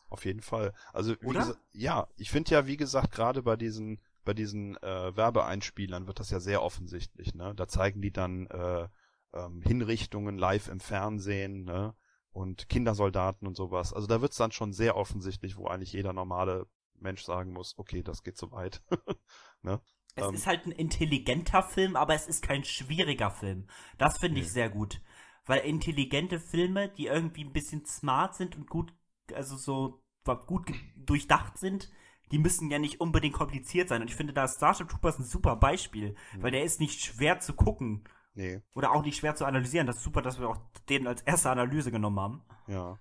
[0.09, 0.73] Auf jeden Fall.
[0.93, 1.41] Also wie Oder?
[1.41, 6.19] gesa- ja, ich finde ja, wie gesagt, gerade bei diesen bei diesen äh, Werbeeinspielern wird
[6.19, 7.33] das ja sehr offensichtlich.
[7.33, 8.87] Ne, da zeigen die dann äh,
[9.33, 11.95] ähm, Hinrichtungen live im Fernsehen, ne,
[12.31, 13.93] und Kindersoldaten und sowas.
[13.93, 16.67] Also da wird's dann schon sehr offensichtlich, wo eigentlich jeder normale
[16.99, 18.81] Mensch sagen muss, okay, das geht zu weit.
[19.61, 19.81] ne?
[20.15, 20.33] Es Ähm.
[20.35, 23.67] ist halt ein intelligenter Film, aber es ist kein schwieriger Film.
[23.97, 24.51] Das finde ich Nee.
[24.51, 25.01] sehr gut.
[25.45, 28.93] Weil intelligente Filme, die irgendwie ein bisschen smart sind und gut,
[29.33, 30.03] also so
[30.45, 31.89] gut durchdacht sind,
[32.31, 34.01] die müssen ja nicht unbedingt kompliziert sein.
[34.01, 36.43] Und ich finde, da ist Starship Troopers ein super Beispiel, Mhm.
[36.43, 39.87] weil der ist nicht schwer zu gucken Nee, oder auch nicht schwer zu analysieren.
[39.87, 40.57] Das ist super, dass wir auch
[40.89, 42.41] den als erste Analyse genommen haben.
[42.67, 42.97] ja.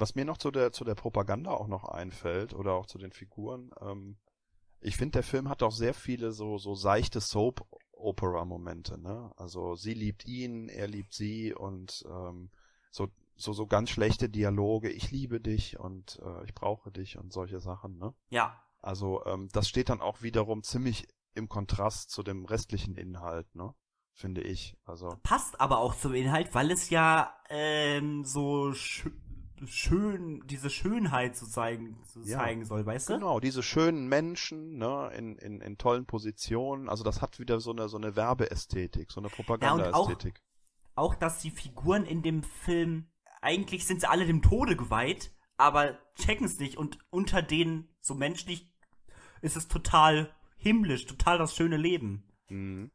[0.00, 3.10] Was mir noch zu der zu der Propaganda auch noch einfällt oder auch zu den
[3.10, 4.16] Figuren, ähm,
[4.80, 9.32] ich finde, der Film hat auch sehr viele so, so seichte Soap-Opera-Momente, ne?
[9.36, 12.50] Also sie liebt ihn, er liebt sie und ähm,
[12.92, 17.32] so, so, so ganz schlechte Dialoge, ich liebe dich und äh, ich brauche dich und
[17.32, 18.14] solche Sachen, ne?
[18.30, 23.52] Ja, Also ähm, das steht dann auch wiederum ziemlich im Kontrast zu dem restlichen Inhalt,
[23.56, 23.74] ne?
[24.18, 24.76] Finde ich.
[24.84, 29.06] Also, passt aber auch zum Inhalt, weil es ja ähm, so sch
[29.64, 32.38] schön, diese Schönheit zu zeigen, zu Ja.
[32.38, 33.14] zeigen soll, weißt du?
[33.14, 36.88] Genau, diese schönen Menschen, ne, in, in, in tollen Positionen.
[36.88, 40.42] Also das hat wieder so eine, so eine Werbeästhetik, so eine Propagandaästhetik.
[40.96, 43.08] Auch, dass die Figuren in dem Film,
[43.40, 48.14] eigentlich sind sie alle dem Tode geweiht, aber checken es nicht und unter denen, so
[48.16, 48.72] menschlich,
[49.42, 52.28] ist es total himmlisch, total das schöne Leben.
[52.48, 52.90] Mhm.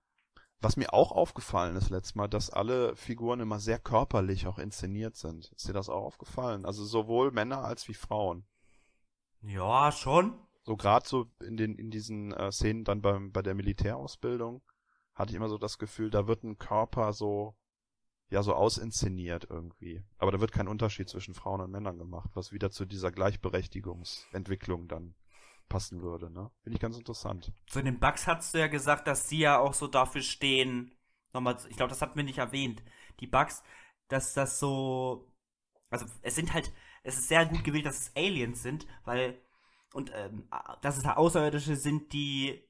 [0.64, 5.18] Was mir auch aufgefallen ist letztes Mal, dass alle Figuren immer sehr körperlich auch inszeniert
[5.18, 5.52] sind.
[5.58, 6.66] Ist dir das auch aufgefallen?
[6.66, 8.46] Also sowohl Männer als wie Frauen.
[9.42, 10.40] Ja, schon.
[10.62, 14.64] So gerade so in den in diesen äh, Szenen dann beim bei der Militärausbildung
[15.14, 17.58] hatte ich immer so das Gefühl, da wird ein Körper so
[18.30, 20.06] ja so ausinszeniert irgendwie.
[20.18, 24.88] Aber da wird kein Unterschied zwischen Frauen und Männern gemacht, was wieder zu dieser Gleichberechtigungsentwicklung
[24.88, 25.14] dann
[25.70, 26.52] passen würde, ne?
[26.62, 27.52] Finde ich ganz interessant.
[27.70, 30.96] So in den Bugs hast du ja gesagt, dass sie ja auch so dafür stehen.
[31.34, 32.84] Nochmal, ich glaube, das hatten wir nicht erwähnt.
[33.20, 33.64] Die Bugs,
[34.08, 35.32] dass das so.
[35.90, 36.72] Also, es sind halt.
[37.04, 39.42] Es ist sehr gut gewählt, dass es Aliens sind, weil.
[39.94, 40.48] Und ähm,
[40.82, 42.64] dass es da Außerirdische sind, die.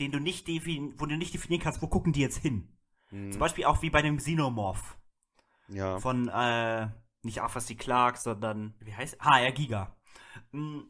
[0.00, 2.76] denen du nicht defin wo du nicht definieren kannst, wo gucken die jetzt hin.
[3.10, 3.32] Mhm.
[3.32, 4.96] Zum Beispiel auch wie bei dem Xenomorph
[5.68, 5.98] Ja.
[6.00, 6.88] von, äh,
[7.22, 9.96] nicht Arthur Clark, sondern, wie heißt HR Giga.
[10.52, 10.80] Mm,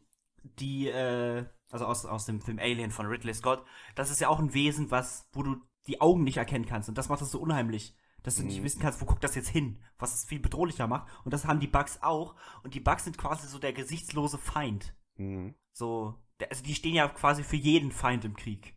[0.58, 4.38] Die, äh, also aus, aus dem Film Alien von Ridley Scott, das ist ja auch
[4.38, 6.88] ein Wesen, was, wo du die Augen nicht erkennen kannst.
[6.88, 8.64] Und das macht es so unheimlich, dass du nicht Mhm.
[8.64, 11.10] wissen kannst, wo guckt das jetzt hin, was es viel bedrohlicher macht.
[11.24, 12.36] Und das haben die Bugs auch.
[12.62, 14.94] Und die Bugs sind quasi so der gesichtslose Feind.
[15.16, 15.54] Mhm.
[15.72, 18.76] So, der, also die stehen ja quasi für jeden Feind im Krieg.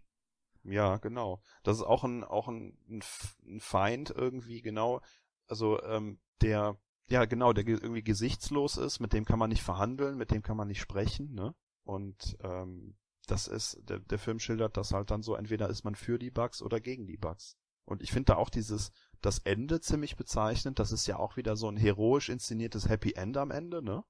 [0.63, 1.43] Ja, genau.
[1.63, 5.01] Das ist auch ein, auch ein, ein Feind irgendwie, genau.
[5.47, 9.63] Also, ähm, der, ja, genau, der ge- irgendwie gesichtslos ist, mit dem kann man nicht
[9.63, 11.55] verhandeln, mit dem kann man nicht sprechen, ne?
[11.83, 12.95] Und, ähm,
[13.27, 16.29] das ist, der, der Film schildert das halt dann so, entweder ist man für die
[16.31, 17.57] Bugs oder gegen die Bugs.
[17.83, 18.91] Und ich finde da auch dieses,
[19.21, 20.79] das Ende ziemlich bezeichnend.
[20.79, 24.03] Das ist ja auch wieder so ein heroisch inszeniertes Happy End am Ende, ne?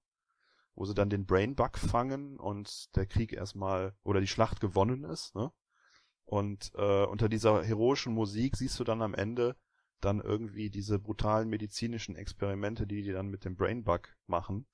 [0.74, 5.06] Wo sie dann den Brain Bug fangen und der Krieg erstmal, oder die Schlacht gewonnen
[5.06, 5.52] ist, ne?
[6.26, 9.56] Und äh, unter dieser heroischen Musik siehst du dann am Ende
[10.02, 14.68] dann irgendwie diese brutalen medizinischen Experimente, die die dann mit dem Brainbug machen.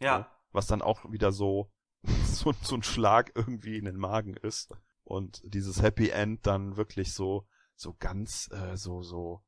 [0.00, 0.30] Ja.
[0.52, 1.70] Was dann auch wieder so,
[2.24, 4.74] so, so ein Schlag irgendwie in den Magen ist.
[5.04, 9.42] Und dieses Happy End dann wirklich so, so ganz, äh, so, so,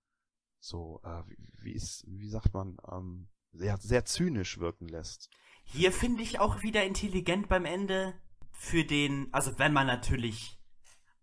[0.59, 5.29] so, äh, wie, wie ist, wie sagt man, ähm, sehr, sehr zynisch wirken lässt.
[5.65, 8.15] Hier finde ich auch wieder intelligent beim Ende
[8.53, 10.60] für den, also wenn man natürlich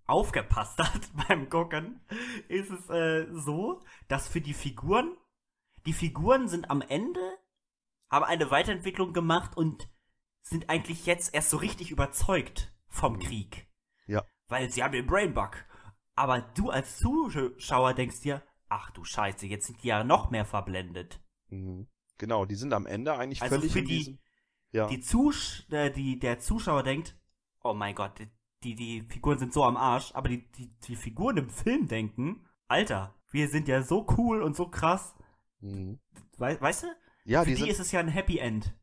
[0.07, 2.01] aufgepasst hat beim Gucken,
[2.47, 5.15] ist es äh, so, dass für die Figuren,
[5.85, 7.19] die Figuren sind am Ende,
[8.09, 9.89] haben eine Weiterentwicklung gemacht und
[10.41, 13.19] sind eigentlich jetzt erst so richtig überzeugt vom Mhm.
[13.19, 13.67] Krieg.
[14.07, 14.23] Ja.
[14.47, 15.65] Weil sie haben den Brainbug.
[16.15, 20.45] Aber du als Zuschauer denkst dir, ach du Scheiße, jetzt sind die ja noch mehr
[20.45, 21.21] verblendet.
[21.49, 21.87] Mhm.
[22.17, 24.19] Genau, die sind am Ende eigentlich Also völlig für in die- diesem,
[24.71, 24.87] ja.
[24.87, 27.15] die Zus äh, die, der Zuschauer denkt,
[27.61, 28.13] oh mein Gott,
[28.63, 32.45] die, die Figuren sind so am Arsch, aber die, die, die Figuren im Film denken,
[32.67, 35.15] Alter, wir sind ja so cool und so krass.
[35.59, 35.99] Mhm.
[36.37, 36.87] Wei weißt du?
[37.25, 38.73] Ja, Für die die, ist es ja ein Happy End.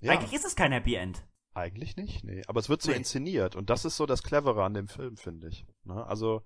[0.00, 1.24] ja, Eigentlich ist es kein Happy End.
[1.54, 2.42] eigentlich nicht, nee.
[2.48, 2.98] Aber es wird so Nee.
[2.98, 5.66] inszeniert und das ist so das Clevere an dem Film, finde ich.
[5.84, 6.04] Ne?
[6.06, 6.44] Also,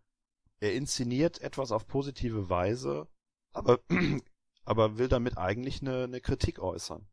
[0.61, 3.09] er inszeniert etwas auf positive Weise,
[3.52, 3.80] aber,
[4.64, 7.09] aber will damit eigentlich eine, eine Kritik äußern.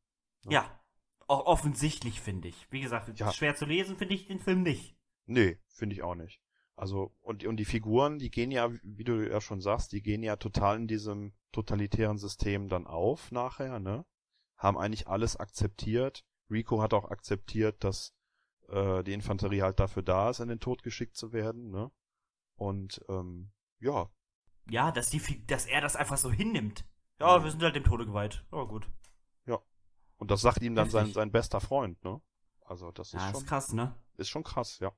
[0.45, 0.51] Ja.
[0.51, 0.81] Ja.
[1.29, 2.67] Auch offensichtlich, finde ich.
[2.71, 3.31] Wie gesagt, Ja.
[3.33, 4.96] schwer zu lesen finde ich den Film nicht.
[5.27, 6.41] Nee, finde ich auch nicht.
[6.75, 10.23] Also, und, und die Figuren, die gehen ja, wie du ja schon sagst, die gehen
[10.23, 14.05] ja total in diesem totalitären System dann auf nachher, ne?
[14.57, 16.23] Haben eigentlich alles akzeptiert.
[16.49, 18.13] Rico hat auch akzeptiert, dass
[18.69, 21.91] äh, die Infanterie halt dafür da ist, in den Tod geschickt zu werden, ne?
[22.55, 24.09] Und ähm, ja,
[24.69, 26.85] Ja, dass, die, dass er das einfach so hinnimmt.
[27.19, 27.43] Ja, Mhm.
[27.43, 28.45] wir sind halt dem Tode geweiht.
[28.51, 28.87] Oh, gut.
[30.19, 32.19] und das sagt ihm dann sein, sein bester Freund, ne?
[32.65, 33.95] Also das ist Ja, schon, ist krass, ne?
[34.17, 34.91] ist schon krass, ja.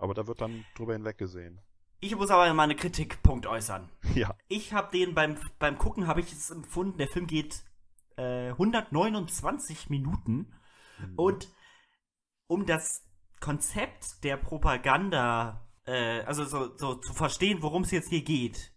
[0.00, 1.60] Aber da wird dann drüber hinweggesehen.
[2.00, 3.90] Ich muss aber mal einen Kritikpunkt äußern.
[4.14, 4.34] ja.
[4.48, 7.62] Ich habe den beim, beim Gucken, habe ich es empfunden, der Film geht
[8.16, 10.54] äh, 129 Minuten.
[11.16, 11.48] Und
[12.46, 13.06] um das
[13.40, 18.72] Konzept der Propaganda, äh, also so, so zu verstehen, worum es jetzt hier geht,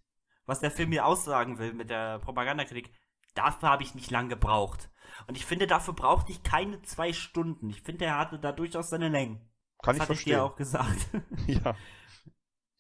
[0.45, 2.93] was der Film mir aussagen will mit der Propagandakritik,
[3.33, 4.89] dafür habe ich nicht lang gebraucht.
[5.27, 7.69] Und ich finde, dafür brauchte ich keine zwei Stunden.
[7.69, 9.49] Ich finde, er hatte da durchaus seine Längen.
[9.83, 10.37] Kann das ich hatte ich verstehen.
[10.37, 11.09] dir auch gesagt.
[11.47, 11.75] ja.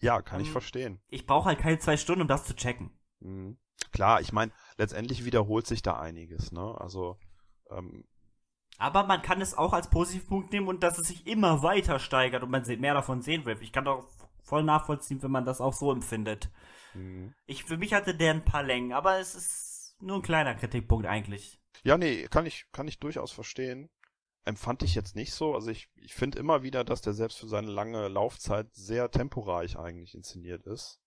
[0.01, 1.01] Ja, kann ich Ähm, verstehen.
[1.09, 2.91] Ich brauche halt keine zwei Stunden, um das zu checken.
[3.19, 3.57] Mhm.
[3.91, 6.75] Klar, ich meine, letztendlich wiederholt sich da einiges, ne?
[6.79, 7.19] Also,
[7.69, 8.05] ähm,
[8.77, 12.43] Aber man kann es auch als Positivpunkt nehmen und dass es sich immer weiter steigert
[12.43, 13.57] und man mehr davon sehen will.
[13.61, 14.07] Ich kann doch
[14.43, 16.51] voll nachvollziehen, wenn man das auch so empfindet.
[16.93, 17.33] mh.
[17.45, 21.05] Ich, für mich hatte der ein paar Längen, aber es ist nur ein kleiner Kritikpunkt
[21.07, 21.59] eigentlich.
[21.83, 23.89] Ja, nee, kann ich, kann ich durchaus verstehen.
[24.45, 25.55] Empfand ich jetzt nicht so.
[25.55, 29.77] Also ich, ich finde immer wieder, dass der selbst für seine lange Laufzeit sehr temporeich
[29.77, 30.99] eigentlich inszeniert ist.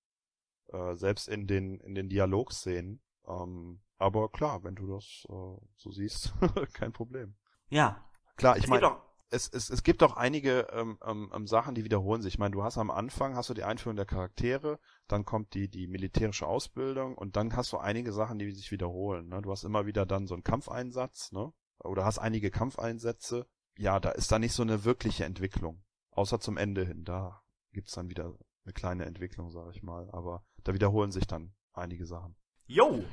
[0.68, 3.03] Äh, selbst in den, in den Dialogszenen.
[3.27, 6.35] Ähm, aber klar, wenn du das äh, so siehst,
[6.72, 7.37] kein Problem.
[7.68, 8.05] Ja.
[8.37, 8.99] Klar, ich meine,
[9.31, 12.35] es, es, es gibt auch einige ähm, ähm, ähm, Sachen, die wiederholen sich.
[12.35, 15.68] Ich meine, du hast am Anfang hast du die Einführung der Charaktere, dann kommt die
[15.68, 19.29] die militärische Ausbildung und dann hast du einige Sachen, die sich wiederholen.
[19.29, 19.42] Ne?
[19.42, 21.53] Du hast immer wieder dann so einen Kampfeinsatz, ne?
[21.88, 23.46] Oder hast einige Kampfeinsätze.
[23.79, 27.05] Ja, da ist da nicht so eine wirkliche Entwicklung, außer zum Ende hin.
[27.05, 30.09] Da gibt's dann wieder eine kleine Entwicklung, sag ich mal.
[30.11, 32.37] Aber da wiederholen sich dann einige Sachen.
[32.66, 33.05] yo,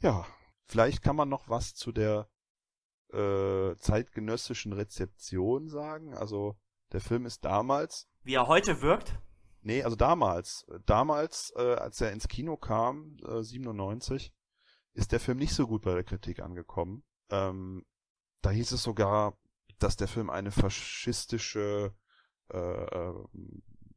[0.00, 0.26] Ja,
[0.64, 2.28] vielleicht kann man noch was zu der
[3.12, 6.14] äh, zeitgenössischen Rezeption sagen.
[6.14, 6.56] Also
[6.92, 9.18] der Film ist damals, wie er heute wirkt.
[9.62, 14.32] nee, also damals, damals, äh, als er ins Kino kam, äh, 97,
[14.92, 17.04] ist der Film nicht so gut bei der Kritik angekommen.
[17.30, 17.84] Ähm,
[18.42, 19.36] da hieß es sogar,
[19.78, 21.94] dass der Film eine faschistische
[22.52, 23.14] äh, äh,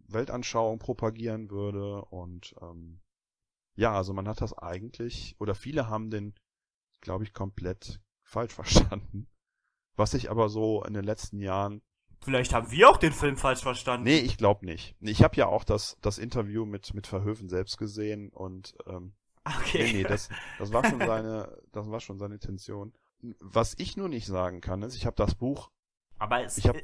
[0.07, 3.01] Weltanschauung propagieren würde und ähm,
[3.75, 6.35] ja, also man hat das eigentlich, oder viele haben den,
[6.99, 9.27] glaube ich, komplett falsch verstanden.
[9.95, 11.81] Was ich aber so in den letzten Jahren.
[12.23, 14.03] Vielleicht haben wir auch den Film falsch verstanden.
[14.03, 14.95] Nee, ich glaube nicht.
[14.99, 19.83] Ich habe ja auch das, das Interview mit, mit Verhöfen selbst gesehen und ähm, Okay.
[19.83, 22.93] nee, nee, das, das war schon seine, das war schon seine Intention.
[23.39, 25.69] Was ich nur nicht sagen kann, ist, ich habe das Buch
[26.17, 26.75] Aber es, hab-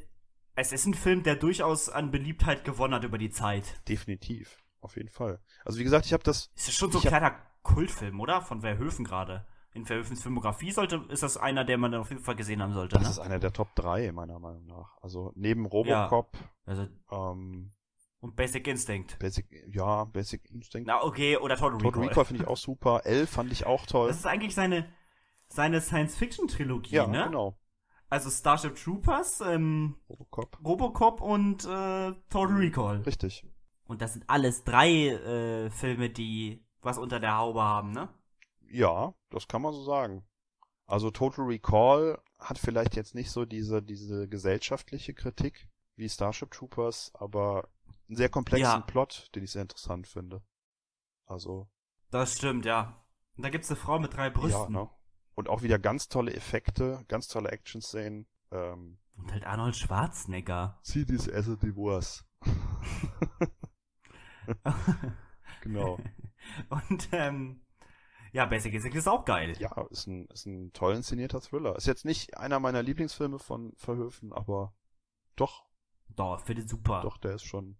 [0.55, 3.81] es ist ein Film, der durchaus an Beliebtheit gewonnen hat über die Zeit.
[3.87, 5.39] definitiv, auf jeden Fall.
[5.65, 8.19] Also wie gesagt, ich habe das, Es ist schon so ein Ich hab- kleiner Kultfilm,
[8.19, 8.41] oder?
[8.41, 9.45] Von Verhöfen gerade.
[9.73, 12.95] In Verhöfens Filmografie sollte, ist das einer, der man auf jeden Fall gesehen haben sollte.
[12.95, 13.09] das Ne?
[13.11, 14.97] ist einer der Top 3 meiner Meinung nach.
[15.01, 17.73] Also neben Robocop, Also, ähm,
[18.19, 19.19] und Basic Instinct.
[19.19, 20.87] Basic, ja, Basic Instinct.
[20.87, 22.07] Na, okay, oder Total Total Recall.
[22.07, 23.01] Recall finde ich auch super.
[23.05, 24.07] L fand ich auch toll.
[24.07, 24.91] Das ist eigentlich seine,
[25.49, 27.23] seine Science-Fiction-Trilogie, Ja, ne?
[27.25, 27.57] genau.
[28.09, 30.57] Also Starship Troopers, ähm, Robocop.
[30.63, 33.01] Robocop und äh, Total Recall.
[33.01, 33.45] Richtig.
[33.85, 38.07] Und das sind alles drei äh, Filme, die was unter der Haube haben, ne?
[38.69, 40.25] Ja, das kann man so sagen.
[40.85, 47.11] Also Total Recall hat vielleicht jetzt nicht so diese, diese gesellschaftliche Kritik wie Starship Troopers,
[47.15, 47.67] aber
[48.07, 48.79] einen sehr komplexen Ja.
[48.81, 50.41] Plot, den ich sehr interessant finde.
[51.25, 51.67] Also,
[52.09, 53.03] Das stimmt, ja.
[53.35, 54.73] Und da gibt's eine Frau mit drei ja, Brüsten.
[54.73, 54.89] ne?
[55.37, 58.25] Und auch wieder ganz tolle Effekte, ganz tolle Action-Szenen.
[58.49, 60.79] Ähm, Und halt Arnold Schwarzenegger.
[60.81, 62.25] See this as a divorce.
[65.61, 65.99] genau.
[66.69, 67.61] Und ähm,
[68.31, 69.53] ja, Basic Instinct ist auch geil.
[69.59, 71.75] Ja, ist ein, ist ein toll inszenierter Thriller.
[71.75, 74.73] Ist jetzt nicht einer meiner Lieblingsfilme von Verhöfen, aber
[75.35, 75.67] doch,
[76.15, 77.01] Doch, finde ich super.
[77.01, 77.77] doch, der ist schon.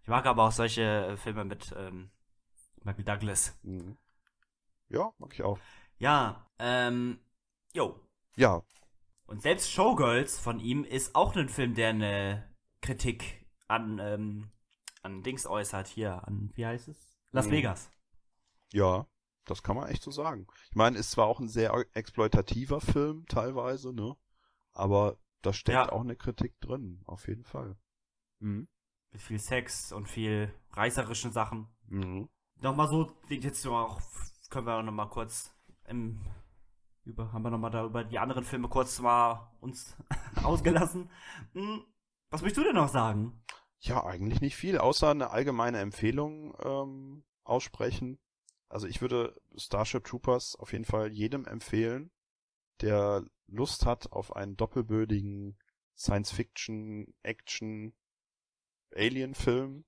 [0.00, 2.10] Ich mag aber auch solche äh, Filme mit ähm,
[2.84, 3.58] Michael Douglas.
[3.64, 3.98] Mhm.
[4.88, 5.58] Ja, mag ich auch.
[6.00, 7.20] Ja, ähm,
[7.72, 8.00] jo.
[8.36, 8.62] Ja,
[9.26, 14.50] Und selbst Showgirls von ihm ist auch ein Film, der eine Kritik an, ähm,
[15.02, 15.86] an Dings äußert.
[15.86, 17.16] Hier, an, wie heißt es?
[17.30, 17.50] Las Mhm.
[17.52, 17.90] Vegas.
[18.72, 19.06] ja,
[19.44, 20.46] das kann man echt so sagen.
[20.70, 24.16] Ich meine, ist zwar auch ein sehr exploitativer Film teilweise, ne?
[24.72, 25.92] Aber da steckt Ja.
[25.92, 27.76] auch eine Kritik drin, auf jeden Fall.
[28.40, 28.68] Mhm.
[29.12, 31.68] Mit viel Sex und viel reißerischen Sachen.
[31.88, 32.28] Mhm.
[32.60, 34.00] Nochmal so, jetzt auch,
[34.50, 35.52] können wir noch mal kurz
[35.90, 36.20] im,
[37.04, 39.96] über, haben wir noch mal da über die anderen Filme kurz mal uns
[40.42, 41.10] ausgelassen.
[41.52, 41.84] Hm,
[42.30, 43.42] Was möchtest du denn noch sagen?
[43.80, 48.18] Ja, eigentlich nicht viel, außer eine allgemeine Empfehlung ähm, aussprechen.
[48.68, 52.10] Also ich würde Starship Troopers auf jeden Fall jedem empfehlen,
[52.80, 55.58] der Lust hat auf einen doppelbödigen
[55.96, 57.92] Science-Fiction, Action,
[58.94, 59.84] Alien-Film,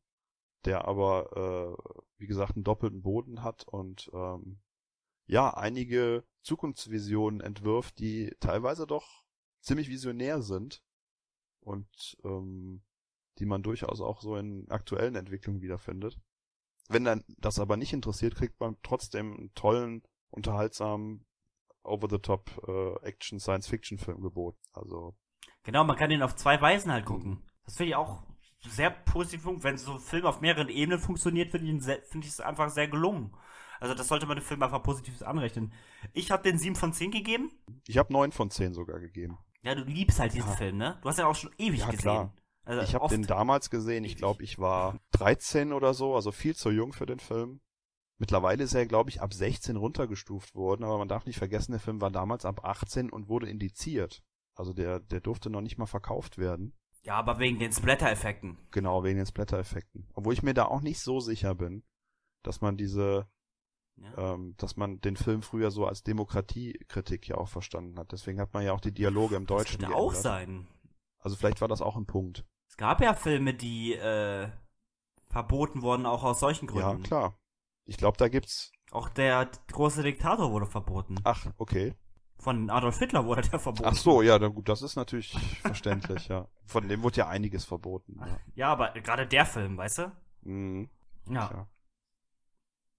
[0.65, 4.61] der aber, äh, wie gesagt, einen doppelten Boden hat und ähm,
[5.27, 9.25] ja, einige Zukunftsvisionen entwirft, die teilweise doch
[9.61, 10.83] ziemlich visionär sind
[11.61, 12.83] und ähm,
[13.39, 16.19] die man durchaus auch so in aktuellen Entwicklungen wiederfindet.
[16.89, 21.25] Wenn dann das aber nicht interessiert, kriegt man trotzdem einen tollen, unterhaltsamen,
[21.85, 24.59] over-the-top äh, Action-Science-Fiction-Film geboten.
[24.73, 25.17] Also,
[25.65, 27.43] Genau, man kann den auf zwei Weisen halt gucken.
[27.65, 28.25] Das finde ich auch
[28.69, 32.89] sehr positiv, wenn so ein Film auf mehreren Ebenen funktioniert, finde ich, es einfach sehr
[32.89, 33.35] gelungen.
[33.83, 35.73] Also das sollte man dem Film einfach positiv anrechnen.
[36.13, 37.51] Ich habe den 7 von 10 gegeben.
[37.87, 39.39] ich habe neun von zehn sogar gegeben.
[39.63, 40.57] Ja, du liebst halt diesen Ja.
[40.57, 40.99] Film, ne?
[41.03, 41.99] Du hast ja auch schon ewig Ja, gesehen.
[42.01, 42.33] klar.
[42.65, 46.55] Also Ich habe den damals gesehen, ich glaube, ich war 13 oder so, also viel
[46.55, 47.61] zu jung für den Film.
[48.19, 51.81] Mittlerweile ist er, glaube ich, ab 16 runtergestuft worden, aber man darf nicht vergessen, der
[51.81, 54.23] Film war damals ab 18 und wurde indiziert.
[54.55, 56.73] Also der, der durfte noch nicht mal verkauft werden.
[57.03, 58.59] Ja, aber wegen den Splatter-Effekten.
[58.71, 60.09] Genau, wegen den Splatter-Effekten.
[60.15, 61.83] Obwohl ich mir da auch nicht so sicher bin,
[62.45, 63.27] dass man diese
[63.97, 64.35] ja.
[64.35, 68.13] ähm, dass man den Film früher so als Demokratiekritik ja auch verstanden hat.
[68.13, 69.81] Deswegen hat man ja auch die Dialoge im Deutschen.
[69.81, 70.67] Das könnte auch sein.
[71.19, 72.45] Also vielleicht war das auch ein Punkt.
[72.69, 74.49] Es gab ja Filme, die äh,
[75.29, 77.03] verboten wurden, auch aus solchen Gründen.
[77.03, 77.39] Ja, klar.
[77.85, 78.73] Ich glaube, da gibt's.
[78.91, 81.17] Auch der große Diktator wurde verboten.
[81.25, 81.95] Ach, okay.
[82.39, 83.89] Von Adolf Hitler wurde der verboten.
[83.89, 85.33] Ach so, ja, dann gut, das ist natürlich
[85.63, 86.49] verständlich, ja.
[86.67, 88.19] Von dem wurde ja einiges verboten.
[88.19, 90.13] Ja, ja aber gerade der Film, weißt du?
[90.43, 90.91] Mhm.
[91.29, 91.51] Ja.
[91.53, 91.69] ja.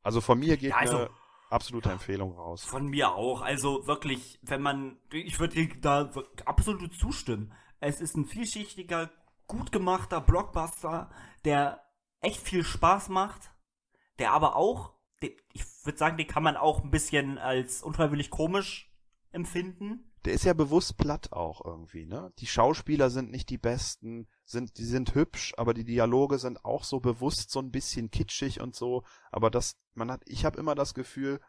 [0.03, 1.09] Also von mir geht ja, also, eine
[1.49, 2.63] absolute Empfehlung raus.
[2.63, 3.41] Von mir auch.
[3.41, 6.11] Also wirklich, wenn man, ich würde dir da
[6.45, 7.53] absolut zustimmen.
[7.79, 9.09] Es ist ein vielschichtiger,
[9.47, 11.09] gut gemachter Blockbuster,
[11.45, 11.83] der
[12.21, 13.51] echt viel Spaß macht,
[14.19, 18.91] der aber auch, ich würde sagen, den kann man auch ein bisschen als unfreiwillig komisch
[19.31, 20.11] empfinden.
[20.25, 22.31] Der ist ja bewusst platt auch irgendwie, ne?
[22.39, 26.83] Die Schauspieler sind nicht die besten, sind, die sind hübsch, aber die Dialoge sind auch
[26.83, 29.03] so bewusst so ein bisschen kitschig und so.
[29.31, 31.39] Aber das, man hat, ich habe immer das Gefühl,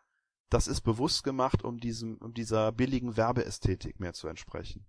[0.51, 4.86] das ist bewusst gemacht, um diesem, um dieser billigen Werbeästhetik mehr zu entsprechen.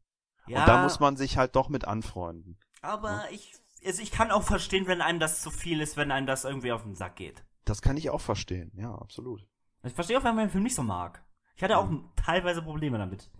[0.47, 2.60] Ja, und da muss man sich halt doch mit anfreunden.
[2.82, 3.26] Aber ja?
[3.32, 3.53] ich,
[3.84, 6.72] also ich kann auch verstehen, wenn einem das zu viel ist, wenn einem das irgendwie
[6.72, 7.43] auf den Sack geht.
[7.64, 9.47] Das kann ich auch verstehen, ja, absolut.
[9.84, 11.24] Ich verstehe auch, wenn man den Film nicht so mag.
[11.56, 12.10] Ich hatte auch mhm.
[12.16, 13.32] teilweise Probleme damit.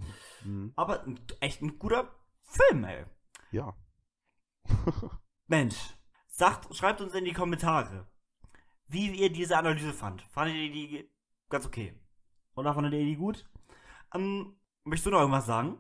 [0.44, 0.74] Mhm.
[0.76, 1.06] Aber
[1.42, 2.10] echt ein guter
[2.42, 3.06] Film, ey.
[3.52, 3.76] Ja.
[5.48, 5.76] Mensch,
[6.28, 8.08] sagt, schreibt uns in die Kommentare,
[8.88, 10.22] wie ihr diese Analyse fand.
[10.24, 11.10] Fandet ihr die
[11.50, 11.94] ganz okay?
[12.56, 13.50] Oder fandet ihr die gut?
[14.14, 15.80] Ähm, möchtest du noch irgendwas sagen?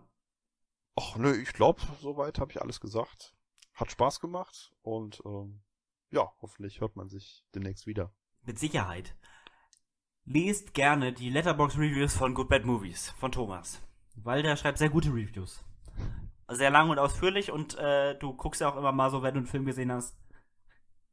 [0.96, 3.36] Ach nö, ich glaube, soweit habe ich alles gesagt.
[3.74, 5.62] Hat Spaß gemacht und ähm,
[6.10, 8.14] ja, hoffentlich hört man sich demnächst wieder.
[8.44, 9.18] Mit Sicherheit
[10.24, 13.82] lest gerne die Letterbox Reviews von Good Bad Movies von Thomas,
[14.16, 15.64] weil der schreibt sehr gute Reviews.
[16.48, 19.40] Sehr lang und ausführlich und äh, du guckst ja auch immer mal so, wenn du
[19.40, 20.16] einen Film gesehen hast,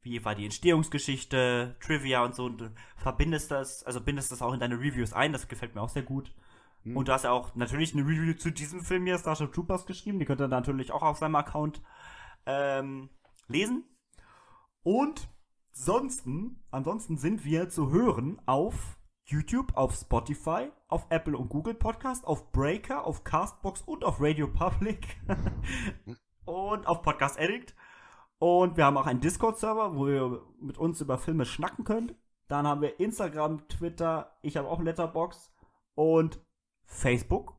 [0.03, 4.53] wie war die Entstehungsgeschichte, Trivia und so und du verbindest das, also bindest das auch
[4.53, 6.33] in deine Reviews ein, das gefällt mir auch sehr gut.
[6.83, 6.97] Hm.
[6.97, 10.19] Und du hast ja auch natürlich eine Review zu diesem Film hier, Starship Troopers, geschrieben,
[10.19, 11.81] die könnt ihr natürlich auch auf seinem Account
[12.45, 13.09] ähm,
[13.47, 13.85] lesen.
[14.83, 15.29] Und
[15.71, 22.25] ansonsten, ansonsten sind wir zu hören auf YouTube, auf Spotify, auf Apple und Google Podcast,
[22.25, 25.17] auf Breaker, auf Castbox und auf Radio Public
[26.45, 27.73] und auf Podcast Addict.
[28.39, 32.15] Und wir haben auch einen Discord-Server, wo ihr mit uns über Filme schnacken könnt.
[32.49, 35.53] Dann haben wir Instagram, Twitter, ich habe auch Letterbox
[35.95, 36.41] und
[36.85, 37.55] Facebook.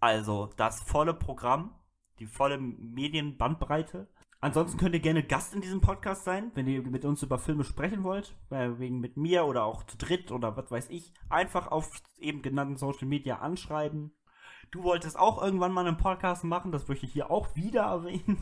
[0.00, 1.74] Also das volle Programm,
[2.18, 4.06] die volle Medienbandbreite.
[4.44, 7.64] Ansonsten könnt ihr gerne Gast in diesem Podcast sein, wenn ihr mit uns über Filme
[7.64, 11.14] sprechen wollt, wegen mit mir oder auch zu dritt oder was weiß ich.
[11.30, 14.14] Einfach auf eben genannten Social Media anschreiben.
[14.70, 18.38] Du wolltest auch irgendwann mal einen Podcast machen, das möchte ich hier auch wieder erwähnen.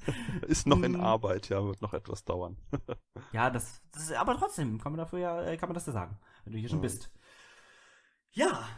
[0.46, 1.02] ist noch in hm.
[1.02, 2.56] Arbeit, ja, wird noch etwas dauern.
[3.32, 5.92] ja, das, das ist, aber trotzdem kann man dafür ja, äh, kann man das ja
[5.92, 6.84] sagen, wenn du hier schon ja.
[6.84, 7.12] bist.
[8.30, 8.68] Ja,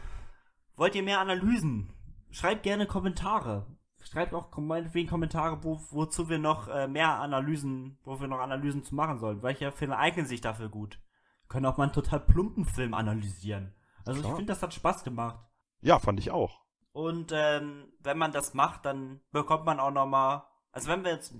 [0.75, 1.93] wollt ihr mehr Analysen?
[2.31, 3.65] Schreibt gerne Kommentare
[4.05, 8.83] schreibt auch meinetwegen Kommentare, wo, wozu wir noch äh, mehr Analysen, wo wir noch Analysen
[8.83, 9.41] zu machen sollen.
[9.41, 10.99] Welche Filme eignen sich dafür gut?
[11.41, 13.73] Wir können auch mal einen total plumpen Film analysieren.
[14.05, 14.33] Also Klar.
[14.33, 15.39] ich finde, das hat Spaß gemacht.
[15.81, 16.61] Ja, fand ich auch.
[16.91, 21.11] Und ähm, wenn man das macht, dann bekommt man auch noch mal, also wenn wir
[21.11, 21.35] jetzt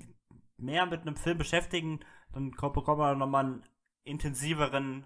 [0.57, 1.99] mehr mit einem Film beschäftigen,
[2.33, 3.65] dann bekommt man noch mal einen
[4.03, 5.05] intensiveren,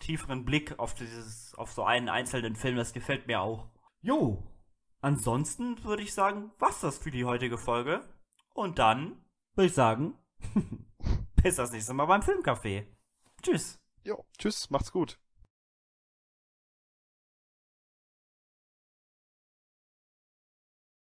[0.00, 2.76] tieferen Blick auf dieses, auf so einen einzelnen Film.
[2.76, 3.68] Das gefällt mir auch.
[4.02, 4.42] Jo,
[5.06, 8.00] Ansonsten würde ich sagen, was das für die heutige Folge.
[8.54, 10.18] Und dann würde ich sagen,
[11.44, 12.86] bis das nächste Mal beim Filmcafé.
[13.40, 13.78] Tschüss.
[14.02, 15.20] Jo, tschüss, macht's gut.